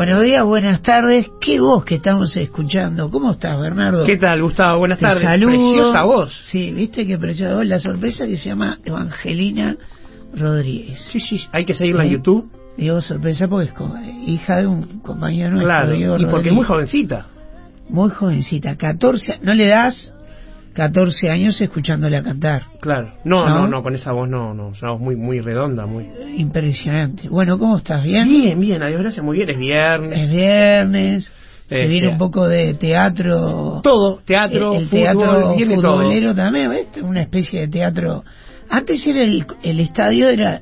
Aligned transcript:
Buenos 0.00 0.24
días, 0.24 0.42
buenas 0.46 0.80
tardes. 0.80 1.30
Qué 1.42 1.60
voz 1.60 1.84
que 1.84 1.96
estamos 1.96 2.34
escuchando. 2.34 3.10
¿Cómo 3.10 3.32
estás, 3.32 3.60
Bernardo? 3.60 4.06
¿Qué 4.06 4.16
tal, 4.16 4.40
Gustavo? 4.40 4.78
Buenas 4.78 4.98
Te 4.98 5.04
tardes. 5.04 5.22
saludo. 5.24 5.50
Preciosa 5.50 6.02
voz. 6.04 6.40
Sí, 6.50 6.72
viste 6.72 7.04
qué 7.04 7.18
preciosa 7.18 7.56
voz. 7.56 7.66
La 7.66 7.78
sorpresa 7.78 8.26
que 8.26 8.38
se 8.38 8.48
llama 8.48 8.78
Evangelina 8.82 9.76
Rodríguez. 10.34 11.06
Sí, 11.12 11.20
sí, 11.20 11.38
hay 11.52 11.66
que 11.66 11.74
seguirla 11.74 12.04
en. 12.06 12.12
YouTube. 12.12 12.50
Digo 12.78 13.02
sorpresa 13.02 13.46
porque 13.46 13.66
es 13.68 13.74
hija 14.26 14.56
de 14.56 14.68
un 14.68 15.00
compañero 15.00 15.50
nuestro, 15.50 15.68
Claro, 15.68 15.92
Diego 15.92 16.16
y 16.16 16.24
porque 16.24 16.48
es 16.48 16.54
muy 16.54 16.64
jovencita. 16.64 17.26
Muy 17.90 18.08
jovencita, 18.08 18.76
14, 18.76 19.40
no 19.42 19.52
le 19.52 19.66
das 19.66 20.14
14 20.74 21.28
años 21.30 21.60
escuchándola 21.60 22.22
cantar. 22.22 22.62
Claro. 22.80 23.12
No, 23.24 23.48
¿No? 23.48 23.54
no, 23.60 23.68
no, 23.68 23.82
con 23.82 23.94
esa 23.94 24.12
voz 24.12 24.28
no, 24.28 24.54
no. 24.54 24.72
Es 24.72 24.82
una 24.82 24.92
voz 24.92 25.00
muy, 25.00 25.16
muy 25.16 25.40
redonda, 25.40 25.86
muy. 25.86 26.06
Impresionante. 26.36 27.28
Bueno, 27.28 27.58
¿cómo 27.58 27.78
estás? 27.78 28.02
¿Bien? 28.02 28.24
Bien, 28.26 28.58
bien, 28.58 28.82
adiós, 28.82 29.00
gracias, 29.02 29.24
muy 29.24 29.36
bien. 29.38 29.50
Es 29.50 29.58
viernes. 29.58 30.22
Es 30.22 30.30
viernes, 30.30 31.24
se 31.68 31.74
Este, 31.74 31.88
viene 31.88 32.08
un 32.08 32.18
poco 32.18 32.46
de 32.46 32.74
teatro. 32.74 33.80
Todo, 33.82 34.20
teatro, 34.24 34.72
el, 34.74 34.82
el 34.82 34.88
fútbol, 34.88 35.00
teatro 35.02 35.54
viene 35.56 35.74
todo. 35.76 35.96
futbolero 35.98 36.34
también, 36.34 36.70
¿ves? 36.70 36.88
Una 37.02 37.22
especie 37.22 37.60
de 37.62 37.68
teatro. 37.68 38.24
Antes 38.68 39.04
era 39.06 39.22
el, 39.22 39.44
el 39.62 39.80
estadio 39.80 40.28
era 40.28 40.60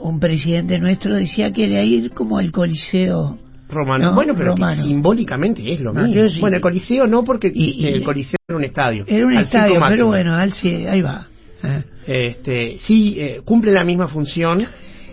un 0.00 0.20
presidente 0.20 0.78
nuestro 0.78 1.14
decía 1.14 1.52
que 1.52 1.64
era 1.64 1.82
ir 1.82 2.10
como 2.10 2.40
el 2.40 2.50
coliseo. 2.52 3.38
Romano. 3.74 4.06
No, 4.10 4.14
bueno, 4.14 4.32
pero 4.36 4.52
romano. 4.52 4.82
simbólicamente 4.82 5.70
es 5.72 5.80
lo 5.80 5.92
No, 5.92 6.02
mismo. 6.02 6.28
sí. 6.28 6.40
Bueno, 6.40 6.56
el 6.56 6.62
Coliseo 6.62 7.06
no, 7.06 7.24
porque 7.24 7.50
Y- 7.52 7.82
y- 7.84 7.86
el 7.88 8.02
Coliseo 8.02 8.36
era 8.48 8.56
un 8.56 8.64
estadio. 8.64 9.04
Era 9.06 9.26
un 9.26 9.32
estadio, 9.36 9.80
pero 9.88 10.06
bueno, 10.06 10.34
al 10.34 10.52
ahí 10.88 11.02
va. 11.02 11.26
Ah. 11.62 11.82
Este, 12.06 12.76
sí, 12.78 13.16
eh, 13.18 13.40
cumple 13.44 13.72
la 13.72 13.84
misma 13.84 14.08
función. 14.08 14.64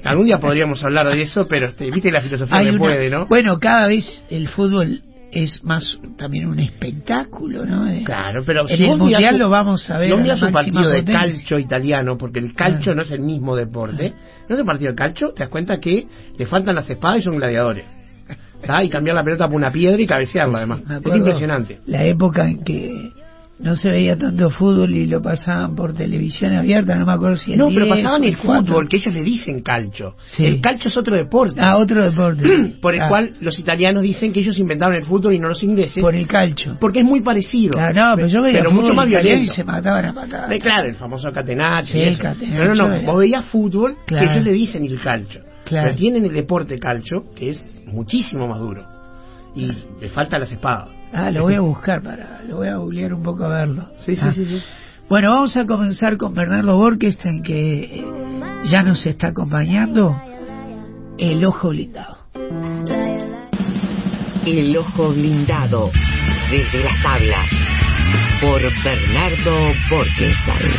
Algún 0.03 0.25
día 0.25 0.37
podríamos 0.39 0.83
hablar 0.83 1.07
de 1.09 1.21
eso, 1.21 1.47
pero 1.47 1.67
este, 1.69 1.89
viste 1.91 2.09
la 2.11 2.21
filosofía 2.21 2.57
Hay 2.57 2.65
que 2.65 2.71
una- 2.71 2.79
puede, 2.79 3.09
¿no? 3.09 3.27
Bueno, 3.27 3.59
cada 3.59 3.87
vez 3.87 4.05
el 4.29 4.47
fútbol 4.49 5.01
es 5.31 5.63
más 5.63 5.97
también 6.17 6.47
un 6.47 6.59
espectáculo, 6.59 7.65
¿no? 7.65 7.87
Eh, 7.87 8.01
Claro, 8.03 8.43
pero 8.45 8.67
en 8.67 8.75
si 8.75 8.83
el 8.83 8.97
mundial 8.97 9.33
un- 9.35 9.39
lo 9.39 9.49
vamos 9.49 9.89
a 9.89 9.97
ver. 9.97 10.07
Si 10.07 10.11
vos 10.11 10.21
mirás 10.21 10.41
un 10.41 10.51
partido 10.51 10.89
de 10.89 10.99
potencia. 10.99 11.21
calcio 11.21 11.59
italiano, 11.59 12.17
porque 12.17 12.39
el 12.39 12.53
calcio 12.53 12.81
Claro. 12.93 12.95
no 12.97 13.01
es 13.03 13.11
el 13.11 13.21
mismo 13.21 13.55
deporte, 13.55 14.13
no 14.49 14.55
es 14.55 14.59
un 14.59 14.67
partido 14.67 14.91
de 14.91 14.95
calcio, 14.97 15.29
te 15.33 15.43
das 15.43 15.49
cuenta 15.49 15.79
que 15.79 16.05
le 16.37 16.45
faltan 16.47 16.75
las 16.75 16.89
espadas 16.89 17.19
y 17.19 17.21
son 17.21 17.37
gladiadores. 17.37 17.85
¿Tá? 18.65 18.83
Y 18.83 18.89
cambiar 18.89 19.15
la 19.15 19.23
pelota 19.23 19.47
por 19.47 19.55
una 19.55 19.71
piedra 19.71 20.01
y 20.01 20.07
cabecearla, 20.07 20.57
además. 20.59 20.81
Es 21.05 21.15
impresionante. 21.15 21.79
La 21.87 22.03
época 22.05 22.47
en 22.47 22.63
que 22.63 23.11
no 23.59 23.75
se 23.75 23.91
veía 23.91 24.15
tanto 24.17 24.49
fútbol 24.49 24.91
y 24.95 25.05
lo 25.05 25.21
pasaban 25.21 25.75
por 25.75 25.93
televisión 25.93 26.55
abierta, 26.55 26.95
no 26.95 27.05
me 27.05 27.13
acuerdo 27.13 27.35
si 27.37 27.53
el 27.53 27.59
No, 27.59 27.67
pero 27.67 27.85
10 27.85 27.89
pasaban 27.97 28.23
el 28.23 28.35
fútbol, 28.35 28.87
que 28.89 28.97
ellos 28.97 29.13
le 29.13 29.21
dicen 29.21 29.61
calcio. 29.61 30.15
Sí. 30.25 30.45
El 30.45 30.59
calcio 30.61 30.87
es 30.87 30.97
otro 30.97 31.15
deporte. 31.15 31.61
Ah, 31.61 31.77
otro 31.77 32.01
deporte. 32.03 32.43
por 32.81 32.95
el 32.95 33.01
Ah, 33.01 33.07
cual 33.07 33.33
los 33.39 33.59
italianos 33.59 34.01
dicen 34.01 34.33
que 34.33 34.39
ellos 34.39 34.57
inventaron 34.57 34.95
el 34.95 35.03
fútbol 35.03 35.33
y 35.33 35.39
no 35.39 35.47
los 35.49 35.61
ingleses. 35.61 36.01
Por 36.03 36.15
el 36.15 36.25
calcio. 36.27 36.75
Porque 36.79 36.99
es 37.01 37.05
muy 37.05 37.21
parecido. 37.21 37.73
Claro, 37.73 37.93
no, 37.93 38.15
pero 38.15 38.27
yo 38.27 38.41
veía 38.41 38.59
pero 38.59 38.69
fútbol 38.71 38.83
mucho 38.83 38.95
más 38.95 39.07
violento. 39.09 39.43
y 39.43 39.47
se 39.47 39.63
mataban 39.63 40.05
a 40.05 40.13
patadas. 40.13 40.51
Eh, 40.51 40.59
Claro, 40.59 40.89
el 40.89 40.95
famoso. 40.95 41.29
Sí, 41.83 41.97
y 41.97 42.01
el 42.01 42.07
eso. 42.13 42.23
Pero 42.39 42.73
no, 42.73 42.87
no, 42.87 42.93
era- 42.95 43.05
vos 43.05 43.19
veías 43.19 43.45
fútbol 43.45 43.95
Claro. 44.07 44.25
que 44.27 44.33
ellos 44.33 44.45
le 44.45 44.53
dicen 44.53 44.83
el 44.85 44.99
calcio. 44.99 45.41
Claro. 45.65 45.85
Pero 45.89 45.95
tienen 45.95 46.25
el 46.25 46.33
deporte 46.33 46.79
calcio, 46.79 47.25
que 47.35 47.49
es 47.51 47.63
muchísimo 47.91 48.47
más 48.47 48.59
duro. 48.59 48.83
Y 49.55 49.65
le 49.99 50.09
falta 50.09 50.37
las 50.39 50.51
espadas. 50.51 50.89
Ah, 51.13 51.29
lo 51.29 51.43
voy 51.43 51.55
a 51.55 51.59
buscar 51.61 52.01
para, 52.01 52.41
lo 52.47 52.57
voy 52.57 52.67
a 52.69 52.77
googlear 52.77 53.13
un 53.13 53.21
poco 53.23 53.43
a 53.45 53.49
verlo. 53.49 53.87
Sí, 54.05 54.15
sí, 54.15 54.21
Ah. 54.23 54.31
sí, 54.33 54.45
sí. 54.45 54.61
Bueno, 55.09 55.31
vamos 55.31 55.57
a 55.57 55.65
comenzar 55.65 56.15
con 56.15 56.33
Bernardo 56.33 56.77
Borquestein, 56.77 57.43
que 57.43 57.83
eh, 57.99 58.05
ya 58.69 58.81
nos 58.81 59.05
está 59.05 59.27
acompañando. 59.27 60.15
El 61.17 61.43
ojo 61.43 61.69
blindado. 61.69 62.17
El 64.45 64.75
ojo 64.77 65.09
blindado 65.09 65.91
desde 66.49 66.83
las 66.83 67.03
tablas 67.03 67.45
por 68.41 68.61
Bernardo 68.83 69.73
Borgenstein. 69.89 70.71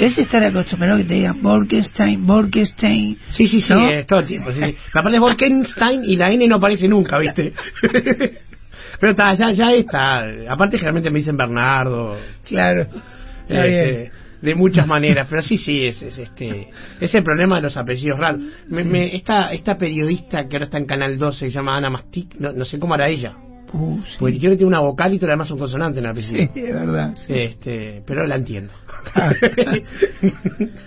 Debes 0.00 0.18
estar 0.18 0.42
acostumbrado 0.42 0.94
a 0.94 0.98
que 0.98 1.04
te 1.04 1.14
digan 1.14 1.42
Borquestein, 1.42 2.26
Borquestein. 2.26 3.18
Sí, 3.32 3.46
sí, 3.46 3.60
sí, 3.60 3.72
¿No? 3.74 3.88
eh, 3.90 4.04
todo 4.04 4.20
el 4.20 4.26
tiempo. 4.26 4.50
Sí, 4.52 4.60
sí. 4.64 4.74
La 4.94 5.02
parte 5.02 5.16
es 5.16 5.20
Wolkenstein 5.20 6.04
y 6.04 6.16
la 6.16 6.30
N 6.32 6.48
no 6.48 6.56
aparece 6.56 6.88
nunca, 6.88 7.18
¿viste? 7.18 7.52
Pero 9.00 9.12
está, 9.12 9.34
ya, 9.34 9.50
ya 9.50 9.72
está. 9.72 10.24
Aparte, 10.48 10.78
generalmente 10.78 11.10
me 11.10 11.18
dicen 11.18 11.36
Bernardo. 11.36 12.16
Claro. 12.46 12.86
Este, 13.48 14.10
de 14.42 14.54
muchas 14.54 14.86
maneras, 14.86 15.26
pero 15.28 15.42
sí, 15.42 15.58
sí, 15.58 15.84
es, 15.84 16.00
es 16.02 16.18
este 16.18 16.68
es 16.98 17.14
el 17.14 17.22
problema 17.22 17.56
de 17.56 17.62
los 17.62 17.76
apellidos 17.76 18.18
raros. 18.18 18.40
Me, 18.68 18.84
me- 18.84 19.14
esta, 19.14 19.52
esta 19.52 19.76
periodista 19.76 20.48
que 20.48 20.56
ahora 20.56 20.64
está 20.64 20.78
en 20.78 20.86
Canal 20.86 21.18
12, 21.18 21.44
que 21.46 21.50
se 21.50 21.54
llama 21.56 21.76
Ana 21.76 21.90
Mastic, 21.90 22.36
no, 22.38 22.50
no 22.52 22.64
sé 22.64 22.78
cómo 22.78 22.94
hará 22.94 23.08
ella. 23.08 23.34
Uh, 23.72 23.98
sí. 24.02 24.16
Porque 24.18 24.38
tiene 24.38 24.64
una 24.64 24.80
vocal 24.80 25.14
y 25.14 25.18
todo 25.18 25.28
lo 25.28 25.32
demás 25.34 25.48
son 25.48 25.58
consonantes 25.58 25.98
en 25.98 26.04
el 26.04 26.10
apellido. 26.10 26.50
Sí, 26.54 26.60
es 26.60 26.74
verdad. 26.74 27.14
sí. 27.16 27.32
Este, 27.32 28.02
pero 28.06 28.26
la 28.26 28.36
entiendo. 28.36 28.72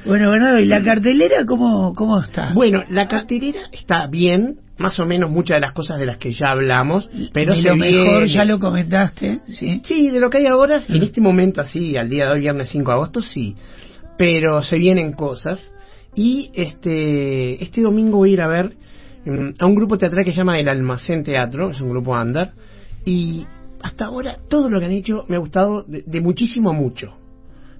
Bueno, 0.05 0.31
Bernardo, 0.31 0.59
¿y 0.59 0.65
la 0.65 0.83
cartelera 0.83 1.45
cómo, 1.45 1.93
cómo 1.95 2.19
está? 2.21 2.51
bueno, 2.53 2.83
la 2.89 3.07
cartelera 3.07 3.61
está 3.71 4.07
bien, 4.07 4.57
más 4.77 4.99
o 4.99 5.05
menos 5.05 5.29
muchas 5.29 5.57
de 5.57 5.61
las 5.61 5.71
cosas 5.73 5.99
de 5.99 6.05
las 6.05 6.17
que 6.17 6.31
ya 6.33 6.51
hablamos, 6.51 7.09
pero 7.33 7.55
de 7.55 7.61
lo 7.61 7.75
mejor 7.75 8.25
ya 8.25 8.43
lo 8.45 8.59
comentaste, 8.59 9.39
¿sí? 9.45 9.81
Sí, 9.83 10.09
de 10.09 10.19
lo 10.19 10.29
que 10.29 10.39
hay 10.39 10.47
ahora, 10.47 10.81
en 10.87 10.99
Mm. 10.99 11.03
este 11.03 11.21
momento 11.21 11.61
así, 11.61 11.95
al 11.97 12.09
día 12.09 12.25
de 12.25 12.31
hoy, 12.33 12.39
viernes 12.41 12.69
5 12.69 12.91
de 12.91 12.95
agosto, 12.95 13.21
sí. 13.21 13.55
Pero 14.17 14.61
se 14.61 14.77
vienen 14.77 15.13
cosas. 15.13 15.73
Y 16.15 16.51
este 16.53 17.63
este 17.63 17.81
domingo 17.81 18.17
voy 18.17 18.31
a 18.31 18.33
ir 18.33 18.41
a 18.41 18.47
ver 18.47 18.73
mm, 19.25 19.49
a 19.59 19.65
un 19.65 19.73
grupo 19.73 19.97
teatral 19.97 20.23
que 20.23 20.31
se 20.31 20.37
llama 20.37 20.59
El 20.59 20.69
Almacén 20.69 21.23
Teatro, 21.23 21.71
es 21.71 21.81
un 21.81 21.89
grupo 21.89 22.11
under. 22.13 22.49
Y 23.05 23.45
hasta 23.81 24.05
ahora 24.05 24.37
todo 24.49 24.69
lo 24.69 24.79
que 24.79 24.85
han 24.85 24.91
hecho 24.91 25.25
me 25.27 25.35
ha 25.35 25.39
gustado 25.39 25.83
de, 25.83 26.03
de 26.05 26.21
muchísimo 26.21 26.69
a 26.69 26.73
mucho. 26.73 27.13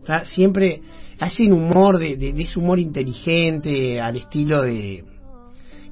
O 0.01 0.05
sea, 0.05 0.25
siempre 0.25 0.81
hacen 1.19 1.53
humor, 1.53 1.97
de, 1.97 2.17
de- 2.17 2.33
de 2.33 2.41
ese 2.43 2.59
humor 2.59 2.77
inteligente, 2.79 4.01
al 4.01 4.17
estilo 4.17 4.61
de, 4.63 5.05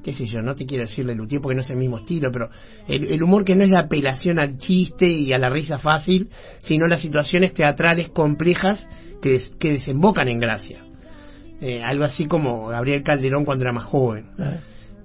qué 0.02 0.12
sé 0.12 0.26
yo, 0.26 0.42
no 0.42 0.54
te 0.54 0.66
quiero 0.66 0.84
decirle 0.84 1.14
Lutier 1.14 1.40
porque 1.40 1.54
no 1.54 1.62
es 1.62 1.70
el 1.70 1.78
mismo 1.78 1.96
estilo, 1.98 2.30
pero 2.30 2.50
el, 2.88 3.04
el 3.04 3.22
humor 3.22 3.44
que 3.44 3.54
no 3.54 3.64
es 3.64 3.70
la 3.70 3.80
apelación 3.84 4.38
al 4.38 4.58
chiste 4.58 5.06
y 5.08 5.32
a 5.32 5.38
la 5.38 5.48
risa 5.48 5.78
fácil, 5.78 6.28
sino 6.62 6.86
las 6.86 7.00
situaciones 7.00 7.54
teatrales 7.54 8.10
complejas 8.10 8.86
que, 9.22 9.30
des- 9.30 9.54
que 9.58 9.72
desembocan 9.72 10.28
en 10.28 10.40
gracia. 10.40 10.84
Eh, 11.62 11.82
algo 11.82 12.04
así 12.04 12.26
como 12.26 12.66
Gabriel 12.66 13.02
Calderón 13.04 13.44
cuando 13.46 13.64
era 13.64 13.72
más 13.72 13.84
joven. 13.84 14.26
Ah, 14.38 14.56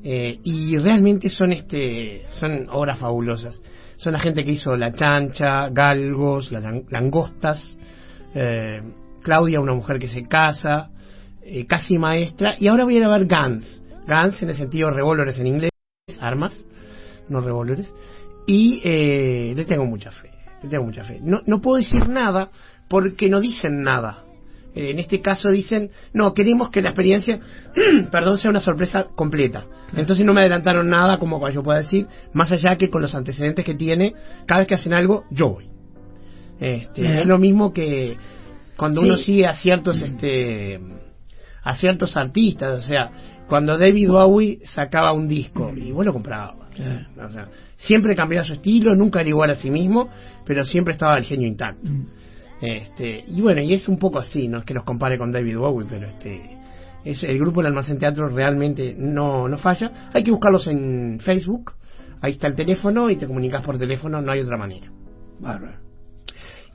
Eh, 0.04 0.40
y 0.44 0.78
realmente 0.78 1.28
son 1.30 1.52
este 1.52 2.22
son 2.40 2.68
obras 2.72 3.00
fabulosas. 3.00 3.60
Son 3.98 4.14
la 4.14 4.20
gente 4.20 4.44
que 4.44 4.52
hizo 4.52 4.76
La 4.76 4.94
Chancha, 4.94 5.70
Galgos, 5.70 6.52
Las 6.52 6.64
Lang- 6.64 6.86
Langostas, 6.90 7.76
eh, 8.36 8.82
Claudia, 9.24 9.60
una 9.60 9.74
mujer 9.74 10.00
que 10.00 10.08
se 10.08 10.24
casa, 10.24 10.90
eh, 11.42 11.66
casi 11.66 11.98
maestra, 11.98 12.56
y 12.60 12.68
ahora 12.68 12.84
voy 12.84 13.02
a 13.02 13.08
ver 13.10 13.26
Guns. 13.26 13.84
Guns 14.08 14.42
en 14.42 14.50
el 14.50 14.56
sentido 14.56 14.92
revólveres 14.92 15.40
en 15.40 15.48
inglés, 15.48 15.72
armas, 16.22 16.64
no 17.28 17.42
revólveres, 17.42 17.94
y 18.46 18.82
eh, 18.84 19.54
le 19.56 19.66
tengo 19.66 19.86
mucha 19.86 20.12
fe, 20.12 20.32
le 20.64 20.70
tengo 20.70 20.86
mucha 20.86 21.04
fe. 21.04 21.20
No, 21.22 21.40
no 21.46 21.60
puedo 21.60 21.78
decir 21.78 22.08
nada 22.08 22.50
porque 22.88 23.30
no 23.30 23.42
dicen 23.42 23.82
nada. 23.82 24.24
Eh, 24.78 24.92
en 24.92 25.00
este 25.00 25.22
caso 25.22 25.50
dicen, 25.50 25.90
no, 26.14 26.34
queremos 26.34 26.70
que 26.70 26.82
la 26.82 26.90
experiencia, 26.90 27.40
perdón, 28.12 28.38
sea 28.38 28.52
una 28.52 28.60
sorpresa 28.60 29.08
completa. 29.16 29.66
Entonces 29.96 30.26
no 30.26 30.34
me 30.34 30.42
adelantaron 30.42 30.88
nada 30.90 31.18
como 31.18 31.48
yo 31.50 31.64
pueda 31.64 31.80
decir, 31.80 32.08
más 32.34 32.52
allá 32.52 32.76
que 32.76 32.90
con 32.90 33.02
los 33.02 33.16
antecedentes 33.16 33.66
que 33.66 33.74
tiene, 33.74 34.14
cada 34.46 34.60
vez 34.60 34.68
que 34.68 34.76
hacen 34.76 34.94
algo, 34.94 35.24
yo 35.32 35.50
voy. 35.50 35.66
Este, 36.60 37.02
Bien. 37.02 37.18
es 37.20 37.26
lo 37.26 37.38
mismo 37.38 37.74
que 37.74 38.18
cuando 38.76 39.02
Sí. 39.02 39.08
uno 39.08 39.18
sigue 39.18 39.48
a 39.48 39.54
ciertos 39.56 40.02
este 40.02 40.80
a 41.64 41.76
ciertos 41.76 42.16
artistas, 42.16 42.86
o 42.86 42.88
sea, 42.88 43.12
cuando 43.48 43.78
David 43.78 44.10
Bowie 44.10 44.60
sacaba 44.64 45.12
un 45.12 45.28
disco 45.28 45.74
y 45.76 45.92
vos 45.92 46.06
lo 46.06 46.14
comprabas. 46.14 46.56
O 47.18 47.30
sea, 47.30 47.48
siempre 47.78 48.16
cambiaba 48.16 48.46
su 48.46 48.54
estilo, 48.54 48.96
nunca 48.96 49.20
era 49.20 49.30
igual 49.30 49.50
a 49.50 49.56
sí 49.56 49.70
mismo, 49.70 50.10
pero 50.46 50.64
siempre 50.64 50.94
estaba 50.94 51.18
el 51.18 51.26
genio 51.26 51.48
intacto. 51.48 51.90
Mm. 51.92 52.06
Este, 52.62 53.24
y 53.28 53.42
bueno, 53.42 53.62
y 53.62 53.74
es 53.74 53.88
un 53.88 54.00
poco 54.00 54.20
así, 54.20 54.48
no 54.48 54.60
es 54.60 54.66
que 54.66 54.74
los 54.74 54.84
compare 54.84 55.18
con 55.18 55.32
David 55.32 55.58
Bowie, 55.58 55.88
pero 55.90 56.08
este 56.08 56.58
es 57.06 57.24
el 57.24 57.38
grupo 57.40 57.62
El 57.62 57.68
Almacén 57.68 58.00
Teatro 58.00 58.28
realmente 58.28 58.96
no, 58.98 59.48
no 59.48 59.58
falla. 59.58 60.10
Hay 60.14 60.24
que 60.24 60.32
buscarlos 60.32 60.68
en 60.68 61.20
Facebook, 61.20 61.74
ahí 62.22 62.32
está 62.34 62.48
el 62.48 62.56
teléfono 62.56 63.10
y 63.10 63.16
te 63.16 63.28
comunicas 63.28 63.64
por 63.64 63.78
teléfono, 63.78 64.22
no 64.22 64.32
hay 64.32 64.42
otra 64.42 64.58
manera. 64.58 64.92
Bárbaro. 65.40 65.78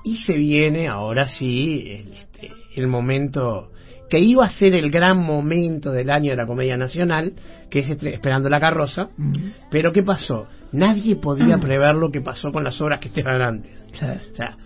Y 0.05 0.17
se 0.19 0.35
viene 0.35 0.89
ahora 0.89 1.29
sí 1.29 1.85
el, 1.87 2.13
este, 2.15 2.51
el 2.77 2.87
momento 2.87 3.71
que 4.13 4.19
iba 4.19 4.45
a 4.45 4.51
ser 4.51 4.75
el 4.75 4.91
gran 4.91 5.17
momento 5.17 5.91
del 5.91 6.11
año 6.11 6.33
de 6.33 6.37
la 6.37 6.47
Comedia 6.47 6.77
Nacional, 6.77 7.33
que 7.71 7.79
es 7.79 7.89
este, 7.89 8.13
Esperando 8.13 8.51
la 8.51 8.61
Carroza. 8.61 9.09
Mm, 9.17 9.33
Pero 9.71 9.91
¿qué 9.91 10.03
pasó? 10.03 10.47
Nadie 10.73 11.17
podía 11.17 11.57
prever 11.57 11.95
lo 11.95 12.11
que 12.11 12.21
pasó 12.21 12.53
con 12.53 12.63
las 12.63 12.79
obras 12.83 13.01
que 13.01 13.09
estaban 13.09 13.41
antes. 13.41 13.87
claro. 13.99 14.21
O 14.31 14.35
sea, 14.35 14.57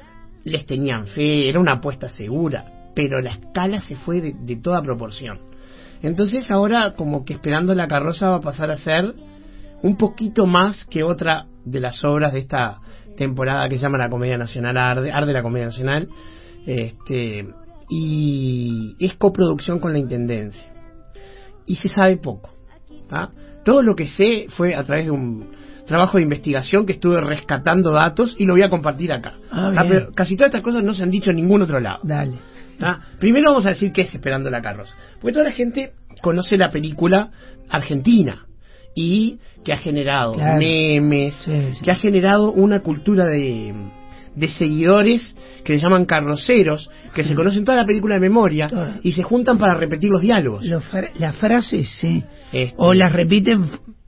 les 0.46 0.64
tenían 0.64 1.06
fe, 1.06 1.48
era 1.48 1.60
una 1.60 1.74
apuesta 1.74 2.08
segura. 2.08 2.64
pero 2.94 3.20
la 3.20 3.32
escala 3.32 3.80
se 3.80 3.94
fue 3.94 4.22
de, 4.22 4.34
de 4.40 4.56
toda 4.56 4.80
proporción. 4.80 5.38
Entonces 6.00 6.50
ahora 6.50 6.94
como 6.94 7.26
que 7.26 7.34
esperando 7.34 7.74
la 7.74 7.88
carroza 7.88 8.30
va 8.30 8.36
a 8.36 8.40
pasar 8.40 8.70
a 8.70 8.76
ser 8.76 9.14
un 9.82 9.96
poquito 9.98 10.46
más 10.46 10.86
que 10.86 11.02
otra 11.02 11.46
de 11.64 11.80
las 11.80 12.02
obras 12.04 12.32
de 12.32 12.38
esta 12.38 12.78
temporada 13.16 13.68
que 13.68 13.76
se 13.76 13.82
llama 13.82 13.98
la 13.98 14.08
Comedia 14.08 14.38
Nacional 14.38 14.78
Arde, 14.78 15.32
la 15.32 15.42
Comedia 15.42 15.66
Nacional, 15.66 16.08
este, 16.66 17.46
y 17.90 18.96
es 18.98 19.14
coproducción 19.16 19.78
con 19.78 19.92
la 19.92 19.98
Intendencia. 19.98 20.66
Y 21.66 21.76
se 21.76 21.88
sabe 21.88 22.16
poco. 22.16 22.50
Todo 23.64 23.82
lo 23.82 23.94
que 23.94 24.06
sé 24.06 24.46
fue 24.50 24.74
a 24.74 24.82
través 24.84 25.06
de 25.06 25.10
un 25.10 25.48
trabajo 25.86 26.16
de 26.18 26.24
investigación 26.24 26.84
que 26.86 26.92
estuve 26.94 27.20
rescatando 27.20 27.92
datos 27.92 28.34
y 28.38 28.46
lo 28.46 28.54
voy 28.54 28.62
a 28.62 28.68
compartir 28.68 29.12
acá. 29.12 29.34
Ah, 29.50 29.70
bien. 29.70 29.88
Pero 29.88 30.12
casi 30.12 30.36
todas 30.36 30.48
estas 30.50 30.62
cosas 30.62 30.82
no 30.84 30.92
se 30.94 31.02
han 31.02 31.10
dicho 31.10 31.30
en 31.30 31.36
ningún 31.36 31.62
otro 31.62 31.80
lado. 31.80 32.00
Dale. 32.02 32.34
¿tá? 32.78 33.00
Primero 33.18 33.50
vamos 33.50 33.66
a 33.66 33.70
decir 33.70 33.92
qué 33.92 34.02
es 34.02 34.14
Esperando 34.14 34.50
la 34.50 34.60
carroza. 34.60 34.94
Porque 35.20 35.32
toda 35.32 35.44
la 35.46 35.52
gente 35.52 35.92
conoce 36.22 36.56
la 36.56 36.70
película 36.70 37.30
argentina 37.70 38.46
y 38.94 39.38
que 39.64 39.72
ha 39.72 39.76
generado 39.76 40.32
Claro. 40.34 40.58
memes, 40.58 41.34
Sí, 41.44 41.52
sí. 41.74 41.84
que 41.84 41.90
ha 41.90 41.96
generado 41.96 42.50
una 42.52 42.80
cultura 42.80 43.26
de, 43.26 43.74
de 44.34 44.48
seguidores 44.48 45.36
que 45.64 45.74
se 45.76 45.80
llaman 45.82 46.04
carroceros, 46.06 46.90
que 47.14 47.22
se 47.24 47.34
conocen 47.34 47.64
toda 47.64 47.78
la 47.78 47.86
película 47.86 48.14
de 48.14 48.20
memoria 48.20 48.68
Toda. 48.68 48.96
y 49.02 49.12
se 49.12 49.22
juntan 49.22 49.58
para 49.58 49.74
repetir 49.74 50.10
los 50.10 50.22
diálogos. 50.22 50.64
Los 50.64 50.82
las 51.18 51.36
frases, 51.36 51.88
sí. 52.00 52.24
Este, 52.52 52.74
O 52.78 52.94
las 52.94 53.12
repiten 53.12 53.64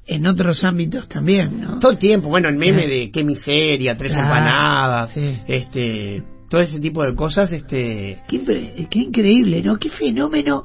en 0.09 0.27
otros 0.27 0.65
ámbitos 0.65 1.07
también, 1.09 1.61
¿no? 1.61 1.79
todo 1.79 1.93
el 1.93 1.99
tiempo, 1.99 2.29
bueno, 2.31 2.49
el 2.49 2.57
meme 2.57 2.83
Sí. 2.83 2.89
de 2.89 3.11
qué 3.13 3.23
miseria, 3.25 3.95
tres 3.97 4.13
Claro, 4.13 4.27
empanadas, 4.29 5.11
sí. 5.13 5.39
este, 5.47 6.23
todo 6.49 6.61
ese 6.63 6.81
tipo 6.81 7.03
de 7.05 7.15
cosas, 7.15 7.53
este, 7.53 8.19
Qué, 8.27 8.87
qué 8.91 8.99
increíble, 9.01 9.63
¿no? 9.63 9.77
Qué 9.77 9.91
fenómeno. 9.91 10.63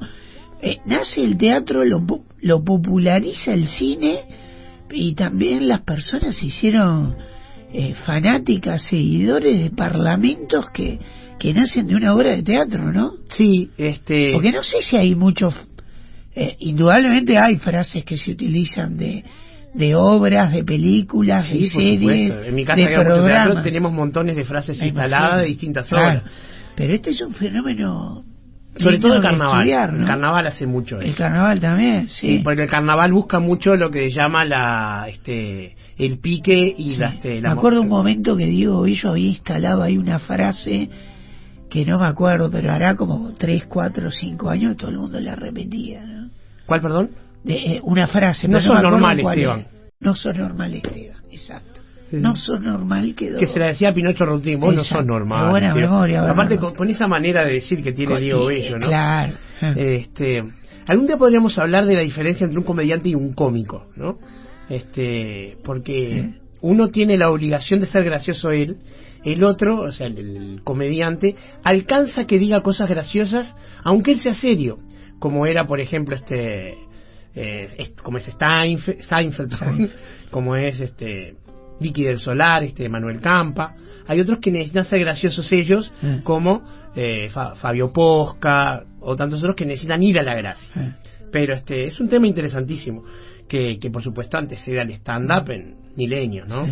Eh, 0.62 0.78
nace 0.86 1.22
el 1.22 1.36
teatro, 1.36 1.84
lo, 1.84 2.02
lo 2.40 2.64
populariza 2.64 3.52
el 3.52 3.66
cine 3.66 4.20
y 4.90 5.14
también 5.14 5.68
las 5.68 5.82
personas 5.82 6.36
se 6.36 6.46
hicieron 6.46 7.14
eh, 7.72 7.94
fanáticas, 8.06 8.82
seguidores 8.84 9.60
de 9.62 9.70
parlamentos 9.70 10.70
que, 10.70 10.98
que 11.38 11.52
nacen 11.52 11.86
de 11.86 11.96
una 11.96 12.14
obra 12.14 12.30
de 12.30 12.42
teatro, 12.42 12.90
¿no? 12.92 13.12
sí, 13.30 13.68
este, 13.76 14.32
Porque 14.32 14.52
no 14.52 14.62
sé 14.62 14.80
si 14.80 14.96
hay 14.96 15.14
muchos. 15.14 15.54
Eh, 16.34 16.56
indudablemente 16.60 17.38
hay 17.38 17.56
frases 17.58 18.04
que 18.04 18.16
se 18.16 18.32
utilizan 18.32 18.96
de, 18.96 19.24
de 19.74 19.94
obras, 19.94 20.52
de 20.52 20.64
películas, 20.64 21.46
Sí, 21.46 21.58
de 21.60 21.64
series. 21.66 22.36
En 22.46 22.54
mi 22.54 22.64
casa 22.64 22.80
de 22.80 22.86
mucho 22.88 23.00
teatro, 23.02 23.14
programas. 23.24 23.62
tenemos 23.64 23.92
montones 23.92 24.36
de 24.36 24.44
frases 24.44 24.78
Me 24.80 24.88
instaladas 24.88 25.20
imagino. 25.30 25.40
de 25.42 25.46
distintas 25.48 25.88
Claro. 25.88 26.20
obras. 26.20 26.32
Pero 26.76 26.94
este 26.94 27.10
es 27.10 27.20
un 27.20 27.34
fenómeno. 27.34 28.24
Sobre 28.76 28.98
todo 28.98 29.14
el 29.14 29.22
carnaval. 29.22 29.60
estudiar, 29.60 29.92
¿no? 29.92 30.00
El 30.00 30.06
carnaval 30.08 30.46
hace 30.48 30.66
mucho 30.66 31.00
El 31.00 31.10
eso. 31.10 31.18
carnaval 31.18 31.60
también, 31.60 32.08
sí. 32.08 32.38
Sí, 32.38 32.40
porque 32.42 32.62
el 32.64 32.68
carnaval 32.68 33.12
busca 33.12 33.38
mucho 33.38 33.76
lo 33.76 33.88
que 33.88 34.10
llama 34.10 34.44
la, 34.44 35.06
este, 35.08 35.76
el 35.96 36.18
pique 36.18 36.74
y 36.76 36.96
la, 36.96 37.10
este, 37.10 37.40
la 37.40 37.50
me 37.50 37.54
acuerdo 37.54 37.82
un 37.82 37.88
momento 37.88 38.36
que 38.36 38.46
Diego 38.46 38.82
Bello 38.82 39.10
había 39.10 39.28
instalado 39.28 39.80
ahí 39.80 39.96
una 39.96 40.18
frase 40.18 40.90
que 41.70 41.84
no 41.86 42.00
me 42.00 42.06
acuerdo, 42.06 42.50
pero 42.50 42.72
hará 42.72 42.96
como 42.96 43.32
3, 43.38 43.66
4, 43.66 44.10
5 44.10 44.50
años 44.50 44.76
todo 44.76 44.90
el 44.90 44.98
mundo 44.98 45.20
la 45.20 45.36
repetía. 45.36 46.02
¿no? 46.04 46.23
¿Cuál, 46.66 46.80
perdón? 46.80 47.10
De, 47.42 47.54
eh, 47.54 47.80
una 47.82 48.06
frase. 48.06 48.48
No 48.48 48.58
pero 48.58 48.60
sos 48.62 48.72
me 48.72 48.78
acuerdo 48.78 48.90
normal, 48.98 49.20
cuál 49.22 49.38
Esteban. 49.38 49.66
No 50.00 50.14
sos 50.14 50.36
normal, 50.36 50.74
Esteban, 50.74 51.22
exacto. 51.30 51.80
Sí. 52.10 52.16
No 52.16 52.36
sos 52.36 52.60
normal 52.60 53.14
quedó. 53.14 53.38
Que 53.38 53.46
se 53.46 53.58
la 53.58 53.66
decía 53.66 53.88
a 53.90 53.94
Pinocho 53.94 54.24
Routín, 54.24 54.60
vos 54.60 54.74
no 54.74 54.82
sos 54.82 55.04
normal. 55.04 55.50
Buena 55.50 55.72
tío. 55.72 55.82
memoria, 55.82 56.18
buena 56.20 56.32
Aparte, 56.32 56.54
memoria. 56.54 56.70
con, 56.70 56.76
con 56.76 56.88
esa 56.90 57.06
manera 57.06 57.44
de 57.44 57.54
decir 57.54 57.82
que 57.82 57.92
tiene 57.92 58.12
Con- 58.14 58.22
Diego 58.22 58.46
Bello, 58.46 58.78
¿no? 58.78 58.86
Claro. 58.86 59.32
Este, 59.76 60.42
algún 60.86 61.06
día 61.06 61.16
podríamos 61.16 61.58
hablar 61.58 61.86
de 61.86 61.94
la 61.94 62.02
diferencia 62.02 62.44
entre 62.44 62.58
un 62.58 62.64
comediante 62.66 63.08
y 63.08 63.14
un 63.14 63.32
cómico, 63.32 63.86
¿no? 63.96 64.18
Este, 64.68 65.56
porque 65.64 66.34
uno 66.60 66.88
tiene 66.88 67.16
la 67.18 67.30
obligación 67.30 67.80
de 67.80 67.86
ser 67.86 68.04
gracioso 68.04 68.50
él, 68.50 68.76
el 69.24 69.42
otro, 69.44 69.80
o 69.82 69.90
sea, 69.90 70.06
el, 70.06 70.18
el 70.18 70.60
comediante, 70.64 71.34
alcanza 71.62 72.24
que 72.26 72.38
diga 72.38 72.60
cosas 72.62 72.88
graciosas, 72.88 73.54
aunque 73.82 74.12
él 74.12 74.20
sea 74.20 74.34
serio, 74.34 74.78
como 75.24 75.46
era, 75.46 75.66
por 75.66 75.80
ejemplo, 75.80 76.14
este, 76.14 76.76
eh, 77.34 77.88
como 78.02 78.18
es 78.18 78.26
Steinfeld, 78.26 79.00
Seinfeld, 79.00 79.48
perdón, 79.58 79.76
Seinfeld. 79.78 80.30
como 80.30 80.54
es 80.54 80.78
este 80.82 81.36
Vicky 81.80 82.02
del 82.04 82.18
Solar, 82.18 82.62
este 82.62 82.90
Manuel 82.90 83.22
Campa. 83.22 83.74
Hay 84.06 84.20
otros 84.20 84.38
que 84.38 84.50
necesitan 84.50 84.84
ser 84.84 85.00
graciosos 85.00 85.50
ellos, 85.50 85.90
Mm. 86.02 86.18
como 86.24 86.62
eh, 86.94 87.30
Fa- 87.30 87.54
Fabio 87.54 87.90
Posca 87.90 88.84
o 89.00 89.16
tantos 89.16 89.40
otros 89.40 89.56
que 89.56 89.64
necesitan 89.64 90.02
ir 90.02 90.18
a 90.18 90.22
la 90.22 90.34
gracia. 90.34 90.98
Pero 91.32 91.54
este 91.54 91.86
es 91.86 91.98
un 91.98 92.08
tema 92.10 92.26
interesantísimo 92.26 93.02
que, 93.48 93.78
que 93.80 93.90
por 93.90 94.02
supuesto 94.02 94.36
antecede 94.36 94.78
al 94.78 94.90
stand-up 94.90 95.50
en 95.50 95.74
milenios, 95.96 96.46
¿no? 96.46 96.66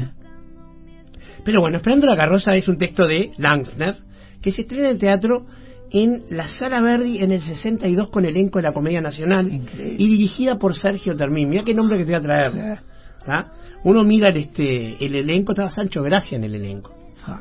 Pero 1.42 1.60
bueno, 1.62 1.78
Esperando 1.78 2.06
la 2.06 2.16
carroza 2.16 2.54
es 2.54 2.68
un 2.68 2.76
texto 2.76 3.06
de 3.06 3.30
Langsner 3.38 3.96
que 4.42 4.50
se 4.52 4.60
estrena 4.62 4.90
en 4.90 4.98
teatro 4.98 5.46
en 5.92 6.22
la 6.30 6.48
Sala 6.48 6.80
Verdi 6.80 7.18
en 7.18 7.32
el 7.32 7.40
62 7.42 8.08
con 8.08 8.24
elenco 8.24 8.58
de 8.58 8.62
la 8.62 8.72
Comedia 8.72 9.00
Nacional 9.00 9.52
Increíble. 9.52 9.96
y 9.98 10.08
dirigida 10.08 10.56
por 10.56 10.74
Sergio 10.74 11.14
Termín. 11.16 11.50
Mira 11.50 11.62
qué 11.64 11.74
nombre 11.74 11.98
que 11.98 12.04
te 12.04 12.12
voy 12.12 12.20
a 12.20 12.22
traer. 12.22 12.78
¿tá? 13.26 13.52
Uno 13.84 14.02
mira 14.04 14.30
el, 14.30 14.36
este, 14.38 15.04
el 15.04 15.14
elenco, 15.14 15.52
estaba 15.52 15.70
Sancho 15.70 16.02
Gracia 16.02 16.36
en 16.36 16.44
el 16.44 16.54
elenco. 16.54 16.94
Ah, 17.26 17.40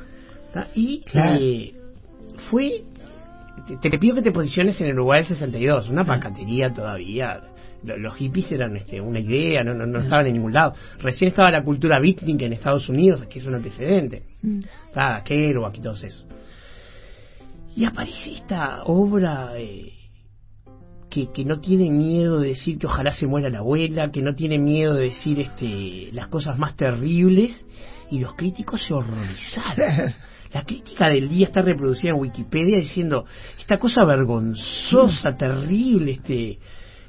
¿tá? 0.53 0.67
Y 0.75 1.01
Claro. 1.01 1.37
eh, 1.39 1.73
fue. 2.49 2.81
Te, 3.81 3.89
te 3.89 3.97
pido 3.99 4.15
que 4.15 4.21
te 4.21 4.31
posiciones 4.31 4.79
en 4.81 4.87
el 4.87 4.93
Uruguay 4.93 5.19
del 5.19 5.27
62, 5.27 5.89
una 5.89 6.05
pacatería 6.05 6.71
todavía. 6.73 7.41
Lo- 7.83 7.97
Los 7.97 8.15
hippies 8.15 8.51
eran 8.51 8.75
este, 8.75 8.99
una 9.01 9.19
idea, 9.19 9.63
no, 9.63 9.73
no, 9.73 9.85
no 9.87 9.99
estaban 9.99 10.27
en 10.27 10.33
ningún 10.33 10.53
lado. 10.53 10.73
Recién 10.99 11.29
estaba 11.29 11.49
la 11.51 11.63
cultura 11.63 11.99
beatnik 11.99 12.41
en 12.43 12.53
Estados 12.53 12.87
Unidos, 12.89 13.23
que 13.27 13.39
es 13.39 13.45
un 13.45 13.55
antecedente. 13.55 14.23
mm. 14.43 14.59
Está 14.87 15.23
Kerouac 15.23 15.77
y 15.77 15.81
todo 15.81 15.93
eso. 15.93 16.25
Y 17.75 17.85
aparece 17.85 18.33
esta 18.33 18.83
obra 18.83 19.53
eh, 19.57 19.93
que, 21.09 21.31
que 21.31 21.45
no 21.45 21.59
tiene 21.59 21.89
miedo 21.89 22.39
de 22.39 22.49
decir 22.49 22.77
que 22.77 22.87
ojalá 22.87 23.11
se 23.11 23.27
muera 23.27 23.49
la 23.49 23.59
abuela, 23.59 24.11
que 24.11 24.21
no 24.21 24.35
tiene 24.35 24.57
miedo 24.57 24.93
de 24.93 25.05
decir 25.05 25.39
este, 25.39 26.09
las 26.11 26.27
cosas 26.27 26.57
más 26.57 26.75
terribles, 26.75 27.65
y 28.11 28.19
los 28.19 28.35
críticos 28.35 28.81
se 28.85 28.93
horrorizaron. 28.93 30.13
La 30.53 30.65
crítica 30.65 31.07
del 31.07 31.29
día 31.29 31.47
está 31.47 31.61
reproducida 31.61 32.09
en 32.09 32.19
Wikipedia 32.19 32.77
diciendo 32.77 33.23
esta 33.57 33.77
cosa 33.79 34.03
vergonzosa, 34.03 35.37
terrible, 35.37 36.11
este 36.11 36.59